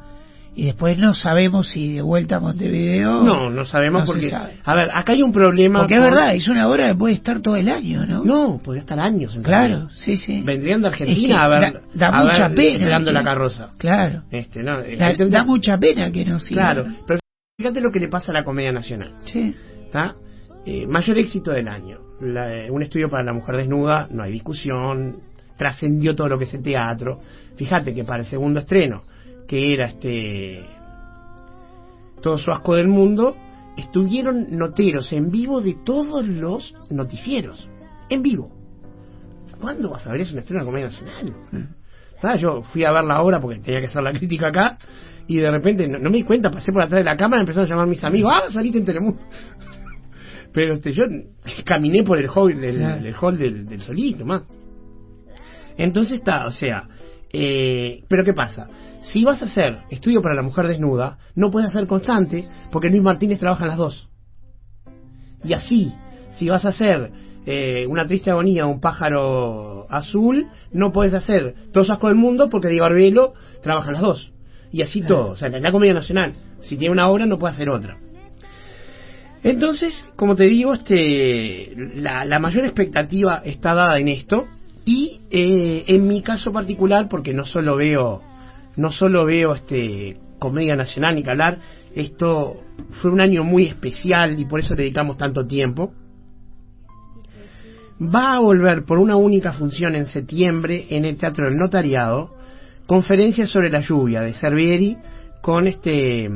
Y 0.54 0.66
después 0.66 0.99
no 0.99 1.14
sabemos 1.14 1.68
si 1.71 1.94
de 1.94 2.02
vuelta 2.02 2.37
a 2.37 2.40
Montevideo. 2.40 3.23
No, 3.23 3.49
no 3.49 3.64
sabemos 3.64 4.02
no 4.02 4.06
se 4.06 4.12
porque... 4.12 4.28
sabe. 4.28 4.52
A 4.64 4.75
ver, 4.75 4.90
acá 4.92 5.12
hay 5.14 5.23
un 5.23 5.32
problema... 5.32 5.78
Porque 5.80 5.94
es 5.94 6.00
verdad, 6.02 6.35
es 6.35 6.47
una 6.47 6.68
obra 6.68 6.88
que 6.88 6.94
puede 6.94 7.14
estar 7.14 7.40
todo 7.40 7.56
el 7.56 7.71
año, 7.71 8.04
¿no? 8.04 8.23
No, 8.23 8.61
podría 8.62 8.80
estar 8.82 9.00
años 9.00 9.35
en 9.35 9.42
Claro, 9.42 9.68
realidad. 9.68 9.90
sí, 9.94 10.16
sí. 10.18 10.42
Vendrían 10.42 10.82
de 10.82 10.88
Es 10.88 10.92
Argentina 10.92 11.35
que 11.38 11.42
a 11.44 11.49
ver... 11.49 11.73
da, 11.73 11.80
da 11.94 12.09
a 12.09 12.23
mucha 12.25 12.49
ver 12.49 12.56
pena. 12.56 12.73
Esperando 12.78 13.06
que- 13.11 13.14
la 13.14 13.25
carroza. 13.25 13.68
Claro. 13.78 14.23
Este, 14.30 14.62
no, 14.62 14.82
tanta- 14.82 15.25
da 15.28 15.42
mucha 15.44 15.78
pena 15.78 16.12
que 16.12 16.25
no 16.26 16.38
siga. 16.38 16.61
Claro, 16.75 16.87
pero 17.06 17.18
fíjate 17.56 17.80
lo 17.80 17.90
que 17.90 18.00
le 18.00 18.09
pasa 18.09 18.30
a 18.32 18.35
la 18.35 18.44
comedia 18.44 18.73
nacional. 18.73 19.11
Sí. 19.25 19.54
¿está? 19.87 20.12
Eh, 20.66 20.87
mayor 20.87 21.16
éxito 21.16 21.50
del 21.52 21.66
año. 21.68 21.97
La- 22.21 22.54
eh, 22.54 22.71
un 22.71 22.82
estudio 22.82 23.09
para 23.09 23.25
la 23.25 23.32
mujer 23.32 23.56
desnuda, 23.56 24.06
no 24.11 24.23
hay 24.23 24.32
discusión, 24.32 25.16
trascendió 25.56 26.14
todo 26.14 26.28
lo 26.28 26.37
que 26.38 26.44
es 26.44 26.52
el 26.52 26.62
teatro. 26.62 27.21
Fíjate 27.56 27.94
que 27.94 28.04
para 28.04 28.21
el 28.21 28.26
segundo 28.26 28.61
estreno, 28.61 29.04
que 29.52 29.75
era 29.75 29.85
este 29.85 30.64
todo 32.23 32.38
su 32.38 32.50
asco 32.50 32.75
del 32.75 32.88
mundo, 32.88 33.37
estuvieron 33.76 34.56
noteros 34.56 35.12
en 35.12 35.30
vivo 35.30 35.61
de 35.61 35.76
todos 35.85 36.26
los 36.26 36.75
noticieros. 36.88 37.68
En 38.09 38.23
vivo. 38.23 38.50
¿Cuándo 39.61 39.90
vas 39.90 40.06
a 40.06 40.12
ver 40.12 40.23
eso 40.23 40.32
un 40.32 40.38
estreno 40.38 40.61
de 40.61 40.66
comedia 40.71 40.87
nacional? 40.87 41.35
¿Está? 42.14 42.37
Yo 42.37 42.62
fui 42.62 42.82
a 42.87 42.92
ver 42.92 43.04
la 43.04 43.21
obra 43.21 43.42
porque 43.42 43.59
tenía 43.59 43.80
que 43.80 43.88
hacer 43.88 44.02
la 44.02 44.14
crítica 44.14 44.49
acá 44.49 44.78
y 45.26 45.37
de 45.37 45.50
repente 45.50 45.87
no, 45.87 45.99
no 45.99 46.09
me 46.09 46.16
di 46.16 46.23
cuenta, 46.23 46.50
pasé 46.50 46.73
por 46.73 46.80
atrás 46.80 47.00
de 47.00 47.11
la 47.11 47.18
cámara, 47.18 47.40
empezaron 47.40 47.66
a 47.66 47.75
llamar 47.75 47.88
mis 47.88 48.02
amigos, 48.04 48.32
ah, 48.35 48.50
saliste 48.50 48.78
en 48.78 48.87
Telemundo. 48.87 49.21
Pero 50.54 50.73
este, 50.73 50.94
yo 50.94 51.04
caminé 51.66 52.04
por 52.04 52.18
el 52.18 52.30
hall 52.35 52.59
del, 52.59 52.76
Claro. 52.76 53.02
del 53.02 53.14
hall 53.21 53.37
del, 53.37 53.66
del 53.66 53.82
Solís 53.82 54.16
nomás. 54.16 54.44
Entonces 55.76 56.21
está, 56.21 56.47
o 56.47 56.50
sea, 56.50 56.88
eh, 57.30 58.04
pero 58.09 58.25
¿qué 58.25 58.35
pasa? 58.35 58.68
Si 59.02 59.25
vas 59.25 59.42
a 59.42 59.47
hacer 59.47 59.80
estudio 59.90 60.23
para 60.23 60.35
la 60.35 60.42
mujer 60.42 60.68
desnuda, 60.68 61.18
no 61.35 61.50
puedes 61.50 61.71
hacer 61.71 61.87
constante 61.87 62.44
porque 62.71 62.88
Luis 62.88 63.02
Martínez 63.02 63.40
trabaja 63.40 63.64
en 63.64 63.68
las 63.68 63.78
dos. 63.78 64.09
Y 65.44 65.54
así, 65.54 65.92
si 66.30 66.49
vas 66.49 66.64
a 66.64 66.68
hacer 66.68 67.11
eh, 67.44 67.85
una 67.88 68.06
triste 68.06 68.30
agonía, 68.30 68.66
un 68.66 68.80
pájaro 68.80 69.90
azul, 69.90 70.47
no 70.71 70.92
puedes 70.92 71.14
hacer 71.14 71.54
todos 71.73 71.90
asco 71.90 72.06
del 72.09 72.16
mundo 72.16 72.49
porque 72.49 72.68
Diego 72.68 72.85
Arbelo 72.85 73.35
trabaja 73.61 73.88
en 73.88 73.94
las 73.94 74.02
dos. 74.02 74.32
Y 74.71 74.82
así 74.82 75.02
todo. 75.02 75.30
O 75.30 75.37
sea, 75.37 75.49
en 75.49 75.61
la 75.61 75.73
comedia 75.73 75.94
nacional, 75.94 76.35
si 76.61 76.76
tiene 76.76 76.92
una 76.92 77.11
obra, 77.11 77.26
no 77.26 77.38
puede 77.38 77.54
hacer 77.54 77.68
otra. 77.68 77.99
Entonces, 79.42 80.09
como 80.14 80.37
te 80.37 80.44
digo, 80.44 80.73
este, 80.73 81.75
la, 81.97 82.25
la 82.25 82.38
mayor 82.38 82.64
expectativa 82.64 83.42
está 83.44 83.75
dada 83.75 83.99
en 83.99 84.09
esto. 84.09 84.44
Y 84.85 85.21
eh, 85.30 85.85
en 85.88 86.06
mi 86.06 86.23
caso 86.23 86.52
particular, 86.52 87.09
porque 87.09 87.35
no 87.35 87.44
solo 87.44 87.76
veo, 87.76 88.23
no 88.76 88.91
solo 88.91 89.25
veo 89.25 89.55
este 89.55 90.18
comedia 90.38 90.75
nacional 90.75 91.14
ni 91.14 91.23
que 91.23 91.31
hablar, 91.31 91.59
esto 91.94 92.57
fue 93.01 93.11
un 93.11 93.20
año 93.20 93.44
muy 93.44 93.66
especial 93.66 94.38
y 94.38 94.44
por 94.44 94.61
eso 94.61 94.75
dedicamos 94.75 95.16
tanto 95.16 95.46
tiempo. 95.46 95.92
Va 98.01 98.35
a 98.35 98.40
volver 98.40 98.85
por 98.85 98.99
una 98.99 99.16
única 99.16 99.53
función 99.53 99.94
en 99.94 100.07
septiembre 100.07 100.87
en 100.90 101.05
el 101.05 101.16
Teatro 101.16 101.44
del 101.44 101.57
Notariado, 101.57 102.35
conferencia 102.87 103.46
sobre 103.46 103.70
la 103.70 103.81
lluvia 103.81 104.23
de 104.23 104.33
Servieri 104.33 104.96
con 105.40 105.66
este 105.66 106.29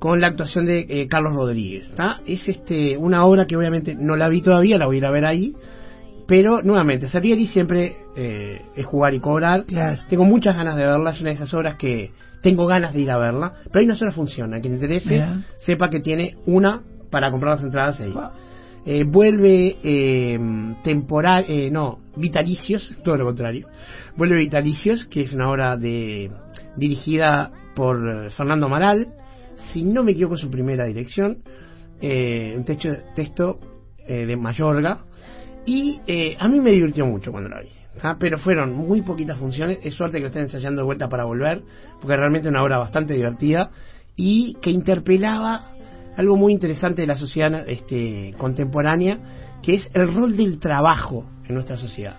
con 0.00 0.18
la 0.18 0.28
actuación 0.28 0.64
de 0.64 0.86
eh, 0.88 1.08
Carlos 1.08 1.34
Rodríguez. 1.34 1.92
¿tá? 1.94 2.20
Es 2.26 2.48
este 2.48 2.96
una 2.96 3.24
obra 3.26 3.46
que 3.46 3.56
obviamente 3.56 3.94
no 3.94 4.16
la 4.16 4.28
vi 4.28 4.40
todavía, 4.40 4.78
la 4.78 4.86
voy 4.86 4.96
a 4.96 4.98
ir 4.98 5.06
a 5.06 5.10
ver 5.10 5.26
ahí, 5.26 5.54
pero 6.30 6.62
nuevamente, 6.62 7.08
Servieri 7.08 7.48
siempre 7.48 7.96
eh, 8.14 8.62
es 8.76 8.86
jugar 8.86 9.14
y 9.14 9.18
cobrar. 9.18 9.64
Claro. 9.64 10.00
Tengo 10.08 10.24
muchas 10.24 10.56
ganas 10.56 10.76
de 10.76 10.86
verla, 10.86 11.10
es 11.10 11.20
una 11.20 11.30
de 11.30 11.34
esas 11.34 11.52
obras 11.52 11.74
que 11.74 12.12
tengo 12.40 12.68
ganas 12.68 12.94
de 12.94 13.00
ir 13.00 13.10
a 13.10 13.18
verla, 13.18 13.52
pero 13.64 13.80
hay 13.80 13.86
una 13.86 13.96
sola 13.96 14.12
función, 14.12 14.54
a 14.54 14.60
quien 14.60 14.74
le 14.74 14.76
interese, 14.78 15.26
sepa 15.58 15.90
que 15.90 15.98
tiene 15.98 16.36
una 16.46 16.82
para 17.10 17.32
comprar 17.32 17.54
las 17.54 17.64
entradas 17.64 18.00
ahí. 18.00 18.12
Wow. 18.12 18.30
Eh, 18.86 19.02
vuelve 19.02 19.76
eh, 19.82 20.38
temporal, 20.84 21.46
eh, 21.48 21.68
no, 21.68 21.98
Vitalicios, 22.14 22.96
todo 23.04 23.16
lo 23.16 23.24
contrario. 23.24 23.66
Vuelve 24.16 24.36
Vitalicios, 24.36 25.06
que 25.06 25.22
es 25.22 25.32
una 25.32 25.50
obra 25.50 25.76
de 25.76 26.30
dirigida 26.76 27.50
por 27.74 28.08
eh, 28.08 28.30
Fernando 28.30 28.66
Amaral, 28.66 29.08
si 29.72 29.82
no 29.82 30.04
me 30.04 30.12
equivoco 30.12 30.36
su 30.36 30.48
primera 30.48 30.84
dirección, 30.84 31.38
eh, 32.00 32.54
un 32.56 32.64
techo, 32.64 32.90
texto 33.16 33.58
eh, 34.06 34.26
de 34.26 34.36
Mayorga, 34.36 35.06
y 35.70 36.00
eh, 36.08 36.36
a 36.36 36.48
mí 36.48 36.58
me 36.58 36.72
divirtió 36.72 37.06
mucho 37.06 37.30
cuando 37.30 37.48
la 37.48 37.60
vi. 37.60 37.68
¿tá? 38.02 38.16
Pero 38.18 38.38
fueron 38.38 38.74
muy 38.74 39.02
poquitas 39.02 39.38
funciones, 39.38 39.78
es 39.84 39.94
suerte 39.94 40.16
que 40.16 40.22
lo 40.22 40.26
estén 40.26 40.42
ensayando 40.42 40.80
de 40.80 40.84
vuelta 40.84 41.08
para 41.08 41.24
volver, 41.24 41.62
porque 42.00 42.16
realmente 42.16 42.48
es 42.48 42.50
una 42.50 42.64
obra 42.64 42.78
bastante 42.78 43.14
divertida 43.14 43.70
y 44.16 44.54
que 44.54 44.70
interpelaba 44.70 45.70
algo 46.16 46.36
muy 46.36 46.52
interesante 46.52 47.02
de 47.02 47.06
la 47.06 47.14
sociedad 47.14 47.68
este, 47.68 48.34
contemporánea, 48.36 49.20
que 49.62 49.74
es 49.74 49.88
el 49.94 50.12
rol 50.12 50.36
del 50.36 50.58
trabajo 50.58 51.24
en 51.46 51.54
nuestra 51.54 51.76
sociedad. 51.76 52.16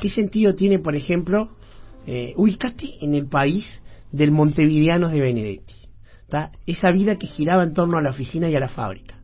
¿Qué 0.00 0.08
sentido 0.08 0.56
tiene, 0.56 0.80
por 0.80 0.96
ejemplo, 0.96 1.50
eh, 2.08 2.34
en 3.00 3.14
el 3.14 3.28
país 3.28 3.82
del 4.10 4.32
Montevideanos 4.32 5.12
de 5.12 5.20
Benedetti? 5.20 5.74
Esa 6.66 6.90
vida 6.90 7.18
que 7.18 7.28
giraba 7.28 7.62
en 7.62 7.72
torno 7.72 7.98
a 7.98 8.02
la 8.02 8.10
oficina 8.10 8.50
y 8.50 8.56
a 8.56 8.60
la 8.60 8.68
fábrica. 8.68 9.14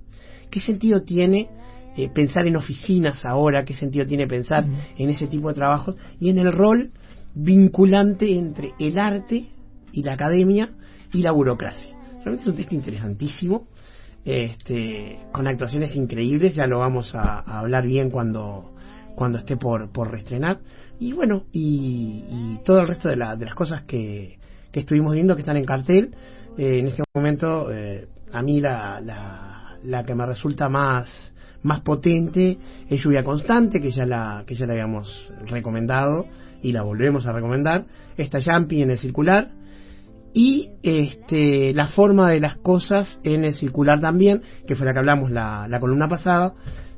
¿Qué 0.53 0.61
sentido 0.61 1.03
tiene 1.03 1.49
eh, 1.97 2.09
pensar 2.09 2.47
en 2.47 2.57
oficinas 2.57 3.25
ahora? 3.25 3.65
¿Qué 3.65 3.75
sentido 3.75 4.07
tiene 4.07 4.27
pensar 4.27 4.65
en 4.97 5.11
ese 5.11 5.27
tipo 5.27 5.49
de 5.49 5.55
trabajos? 5.55 5.97
Y 6.21 6.31
en 6.31 6.39
el 6.39 6.53
rol 6.53 6.91
vinculante 7.35 8.37
entre 8.39 8.73
el 8.79 8.99
arte 8.99 9.47
y 9.93 10.03
la 10.03 10.15
academia 10.15 10.71
y 11.13 11.23
la 11.23 11.33
burocracia. 11.33 11.91
Realmente 12.25 12.43
es 12.43 12.49
un 12.49 12.57
texto 12.57 12.75
interesantísimo, 12.75 13.67
este, 14.25 15.19
con 15.33 15.47
actuaciones 15.47 15.95
increíbles, 15.97 16.55
ya 16.55 16.67
lo 16.67 16.79
vamos 16.81 17.15
a, 17.15 17.41
a 17.41 17.61
hablar 17.61 17.87
bien 17.87 18.11
cuando, 18.11 18.71
cuando 19.15 19.39
esté 19.39 19.57
por, 19.57 19.91
por 19.91 20.11
reestrenar. 20.11 20.59
Y 20.99 21.13
bueno, 21.13 21.45
y, 21.53 22.25
y 22.29 22.59
todo 22.65 22.81
el 22.81 22.87
resto 22.89 23.09
de, 23.09 23.17
la- 23.17 23.37
de 23.37 23.47
las 23.47 23.55
cosas 23.55 23.83
que, 23.85 24.39
que 24.71 24.81
estuvimos 24.81 25.15
viendo 25.15 25.35
que 25.35 25.41
están 25.43 25.57
en 25.57 25.65
cartel, 25.65 26.15
eh, 26.59 26.79
en 26.81 26.87
este 26.89 27.03
momento 27.15 27.73
eh, 27.73 28.07
a 28.33 28.43
mí 28.43 28.61
la, 28.61 29.01
la, 29.01 29.77
la 29.85 30.05
que 30.05 30.15
me 30.15 30.27
resulta 30.27 30.69
más, 30.69 31.33
más 31.63 31.81
potente 31.81 32.59
es 32.89 33.03
Lluvia 33.03 33.23
Constante, 33.23 33.81
que 33.81 33.91
ya 33.91 34.07
la, 34.07 34.45
que 34.47 34.55
ya 34.55 34.67
la 34.67 34.73
habíamos 34.73 35.31
recomendado 35.47 36.27
y 36.63 36.73
la 36.73 36.83
volvemos 36.83 37.27
a 37.27 37.33
recomendar. 37.33 37.85
Está 38.17 38.39
Jumpy 38.41 38.83
en 38.83 38.91
el 38.91 38.99
circular 38.99 39.51
y 40.33 40.71
este, 40.83 41.75
la 41.75 41.89
forma 41.89 42.31
de 42.31 42.41
las 42.41 42.57
cosas 42.57 43.19
en 43.25 43.45
el 43.45 43.53
circular 43.53 44.01
también, 44.01 44.43
que 44.67 44.75
fue 44.75 44.87
la 44.87 44.93
que 44.93 45.01
hablamos 45.01 45.31
la, 45.31 45.67
la 45.69 45.81
columna 45.81 46.09
pasada, 46.09 46.55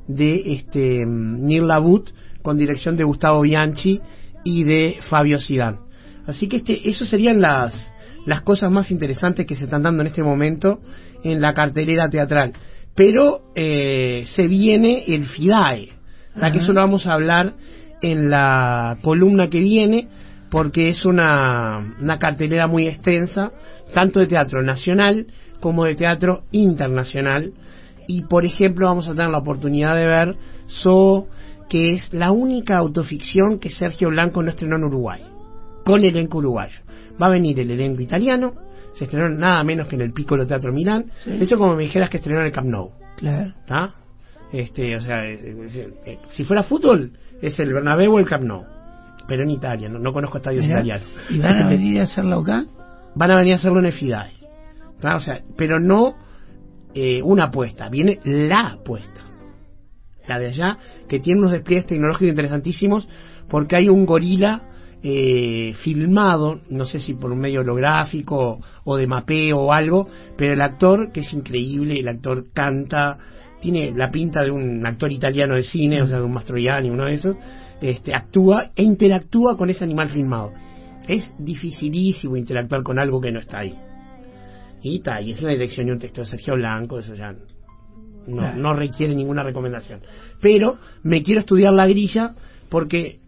de 0.07 0.53
este 0.53 1.05
Neil 1.05 1.67
Labut 1.67 2.09
con 2.41 2.57
dirección 2.57 2.97
de 2.97 3.05
Gustavo 3.05 3.41
Bianchi 3.41 4.01
y 4.43 4.63
de 4.63 4.97
Fabio 5.09 5.39
Sidán. 5.39 5.79
Así 6.27 6.47
que 6.47 6.57
este, 6.57 6.89
eso 6.89 7.05
serían 7.05 7.41
las, 7.41 7.91
las 8.25 8.41
cosas 8.41 8.69
más 8.71 8.91
interesantes 8.91 9.45
que 9.45 9.55
se 9.55 9.65
están 9.65 9.83
dando 9.83 10.01
en 10.01 10.07
este 10.07 10.23
momento 10.23 10.79
en 11.23 11.41
la 11.41 11.53
cartelera 11.53 12.09
teatral. 12.09 12.53
Pero 12.95 13.41
eh, 13.55 14.23
se 14.35 14.47
viene 14.47 15.03
el 15.07 15.25
FIDAE, 15.25 15.89
la 16.35 16.51
que 16.51 16.59
eso 16.59 16.73
lo 16.73 16.81
vamos 16.81 17.07
a 17.07 17.13
hablar 17.13 17.53
en 18.01 18.29
la 18.29 18.97
columna 19.01 19.49
que 19.49 19.61
viene, 19.61 20.07
porque 20.51 20.89
es 20.89 21.05
una, 21.05 21.95
una 21.99 22.19
cartelera 22.19 22.67
muy 22.67 22.87
extensa, 22.87 23.51
tanto 23.93 24.19
de 24.19 24.27
teatro 24.27 24.61
nacional 24.61 25.27
como 25.59 25.85
de 25.85 25.95
teatro 25.95 26.43
internacional. 26.51 27.53
Y 28.07 28.23
por 28.23 28.45
ejemplo, 28.45 28.87
vamos 28.87 29.07
a 29.07 29.15
tener 29.15 29.29
la 29.29 29.39
oportunidad 29.39 29.95
de 29.95 30.05
ver 30.05 30.35
So, 30.67 31.27
que 31.69 31.93
es 31.93 32.13
la 32.13 32.31
única 32.31 32.77
autoficción 32.77 33.59
que 33.59 33.69
Sergio 33.69 34.09
Blanco 34.09 34.43
no 34.43 34.49
estrenó 34.49 34.75
en 34.75 34.83
Uruguay, 34.83 35.21
con 35.85 36.03
elenco 36.03 36.37
uruguayo. 36.39 36.79
Va 37.21 37.27
a 37.27 37.31
venir 37.31 37.59
el 37.59 37.71
elenco 37.71 38.01
italiano, 38.01 38.53
se 38.93 39.05
estrenó 39.05 39.29
nada 39.29 39.63
menos 39.63 39.87
que 39.87 39.95
en 39.95 40.01
el 40.01 40.13
Piccolo 40.13 40.45
Teatro 40.45 40.71
Milán. 40.71 41.05
Sí. 41.23 41.37
Eso 41.41 41.57
como 41.57 41.75
me 41.75 41.83
dijeras 41.83 42.09
que 42.09 42.17
estrenó 42.17 42.39
en 42.39 42.47
el 42.47 42.51
Camp 42.51 42.67
Nou. 42.67 42.91
Claro. 43.17 43.53
¿tá? 43.65 43.95
Este, 44.51 44.95
o 44.95 44.99
sea, 44.99 45.25
eh, 45.25 45.39
eh, 45.43 45.93
eh, 46.05 46.17
si 46.31 46.43
fuera 46.43 46.63
fútbol, 46.63 47.11
es 47.41 47.59
el 47.59 47.73
Bernabéu 47.73 48.13
o 48.13 48.19
el 48.19 48.25
Camp 48.25 48.43
Nou. 48.43 48.63
Pero 49.27 49.43
en 49.43 49.51
Italia, 49.51 49.89
no, 49.89 49.99
no 49.99 50.11
conozco 50.13 50.37
estadios 50.37 50.65
Mirá, 50.65 50.79
italianos. 50.79 51.07
¿Y 51.29 51.39
van 51.39 51.61
a 51.63 51.67
venir 51.69 51.99
a 51.99 52.03
hacerlo 52.03 52.39
acá? 52.39 52.65
Van 53.15 53.31
a 53.31 53.35
venir 53.37 53.53
a 53.53 53.55
hacerlo 53.55 53.79
en 53.79 53.85
el 53.85 53.93
FIDAE. 53.93 54.31
Claro, 54.99 55.17
O 55.17 55.19
sea, 55.19 55.41
pero 55.57 55.79
no 55.79 56.15
eh, 56.93 57.21
una 57.23 57.45
apuesta, 57.45 57.89
viene 57.89 58.19
la 58.23 58.67
apuesta. 58.73 59.21
La 60.27 60.39
de 60.39 60.47
allá, 60.47 60.77
que 61.09 61.19
tiene 61.19 61.39
unos 61.39 61.51
despliegues 61.51 61.87
tecnológicos 61.87 62.29
interesantísimos, 62.29 63.09
porque 63.49 63.75
hay 63.75 63.89
un 63.89 64.05
gorila 64.05 64.61
eh, 65.05 65.73
filmado, 65.83 66.61
no 66.69 66.85
sé 66.85 66.99
si 66.99 67.13
por 67.13 67.31
un 67.31 67.39
medio 67.39 67.59
holográfico 67.59 68.61
o 68.85 68.95
de 68.95 69.05
mapeo 69.05 69.59
o 69.59 69.73
algo, 69.73 70.07
pero 70.37 70.53
el 70.53 70.61
actor, 70.61 71.11
que 71.11 71.19
es 71.19 71.33
increíble, 71.33 71.99
el 71.99 72.07
actor 72.07 72.45
canta, 72.53 73.17
tiene 73.59 73.91
la 73.91 74.09
pinta 74.09 74.41
de 74.41 74.51
un 74.51 74.85
actor 74.85 75.11
italiano 75.11 75.55
de 75.55 75.63
cine, 75.63 76.01
o 76.01 76.07
sea, 76.07 76.19
de 76.19 76.23
un 76.23 76.31
Mastroianni, 76.31 76.89
uno 76.89 77.05
de 77.05 77.15
esos, 77.15 77.35
este, 77.81 78.15
actúa 78.15 78.71
e 78.75 78.83
interactúa 78.83 79.57
con 79.57 79.69
ese 79.69 79.83
animal 79.83 80.07
filmado. 80.07 80.53
Es 81.05 81.29
dificilísimo 81.37 82.37
interactuar 82.37 82.81
con 82.81 82.97
algo 82.97 83.19
que 83.19 83.31
no 83.31 83.41
está 83.41 83.59
ahí. 83.59 83.75
Y 84.81 84.97
está, 84.97 85.21
y 85.21 85.31
es 85.31 85.41
la 85.41 85.51
dirección 85.51 85.89
y 85.89 85.91
un 85.91 85.99
texto 85.99 86.21
de 86.21 86.27
Sergio 86.27 86.55
Blanco, 86.55 86.99
eso 86.99 87.13
ya 87.13 87.35
no, 88.27 88.55
no 88.55 88.73
requiere 88.73 89.13
ninguna 89.15 89.43
recomendación. 89.43 89.99
Pero 90.41 90.77
me 91.03 91.23
quiero 91.23 91.41
estudiar 91.41 91.73
la 91.73 91.87
grilla 91.87 92.31
porque 92.69 93.19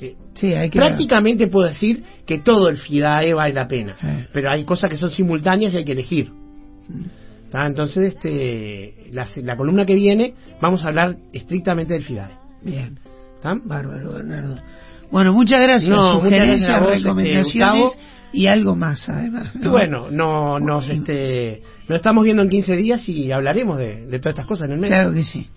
eh, 0.00 0.16
Sí, 0.34 0.52
hay 0.52 0.70
que... 0.70 0.78
prácticamente 0.78 1.46
puedo 1.46 1.68
decir 1.68 2.02
que 2.26 2.38
todo 2.38 2.68
el 2.68 2.76
FIDAE 2.78 3.34
vale 3.34 3.54
la 3.54 3.68
pena. 3.68 3.96
Sí. 4.00 4.06
Pero 4.32 4.50
hay 4.50 4.64
cosas 4.64 4.90
que 4.90 4.96
son 4.96 5.10
simultáneas 5.10 5.74
y 5.74 5.78
hay 5.78 5.84
que 5.84 5.92
elegir. 5.92 6.30
¿Tá? 7.50 7.66
Entonces, 7.66 8.14
este, 8.14 9.10
la, 9.12 9.26
la 9.42 9.56
columna 9.56 9.86
que 9.86 9.94
viene, 9.94 10.34
vamos 10.60 10.84
a 10.84 10.88
hablar 10.88 11.16
estrictamente 11.32 11.94
del 11.94 12.02
FIDAE. 12.02 12.30
Bien, 12.62 12.98
¿tá? 13.40 13.56
bárbaro, 13.62 14.14
Bernardo. 14.14 14.56
Bueno, 15.10 15.32
muchas 15.32 15.60
gracias. 15.60 15.88
No, 15.88 16.14
muchas 16.14 16.22
Sugerencias, 16.24 16.66
gracias 16.66 16.76
a 16.76 16.80
vos, 16.80 16.92
este, 16.96 17.04
recomendaciones 17.08 17.80
Gustavo. 17.80 17.92
y 18.32 18.46
algo 18.48 18.74
más, 18.74 19.08
además. 19.08 19.54
Y 19.54 19.58
¿no? 19.58 19.70
bueno, 19.70 20.10
no, 20.10 20.58
nos, 20.58 20.88
este, 20.88 21.62
nos 21.88 21.96
estamos 21.96 22.24
viendo 22.24 22.42
en 22.42 22.48
15 22.48 22.74
días 22.74 23.08
y 23.08 23.30
hablaremos 23.30 23.78
de, 23.78 24.06
de 24.06 24.18
todas 24.18 24.32
estas 24.32 24.46
cosas 24.46 24.66
en 24.66 24.72
el 24.72 24.80
medio. 24.80 24.94
Claro 24.94 25.12
que 25.12 25.22
sí. 25.22 25.48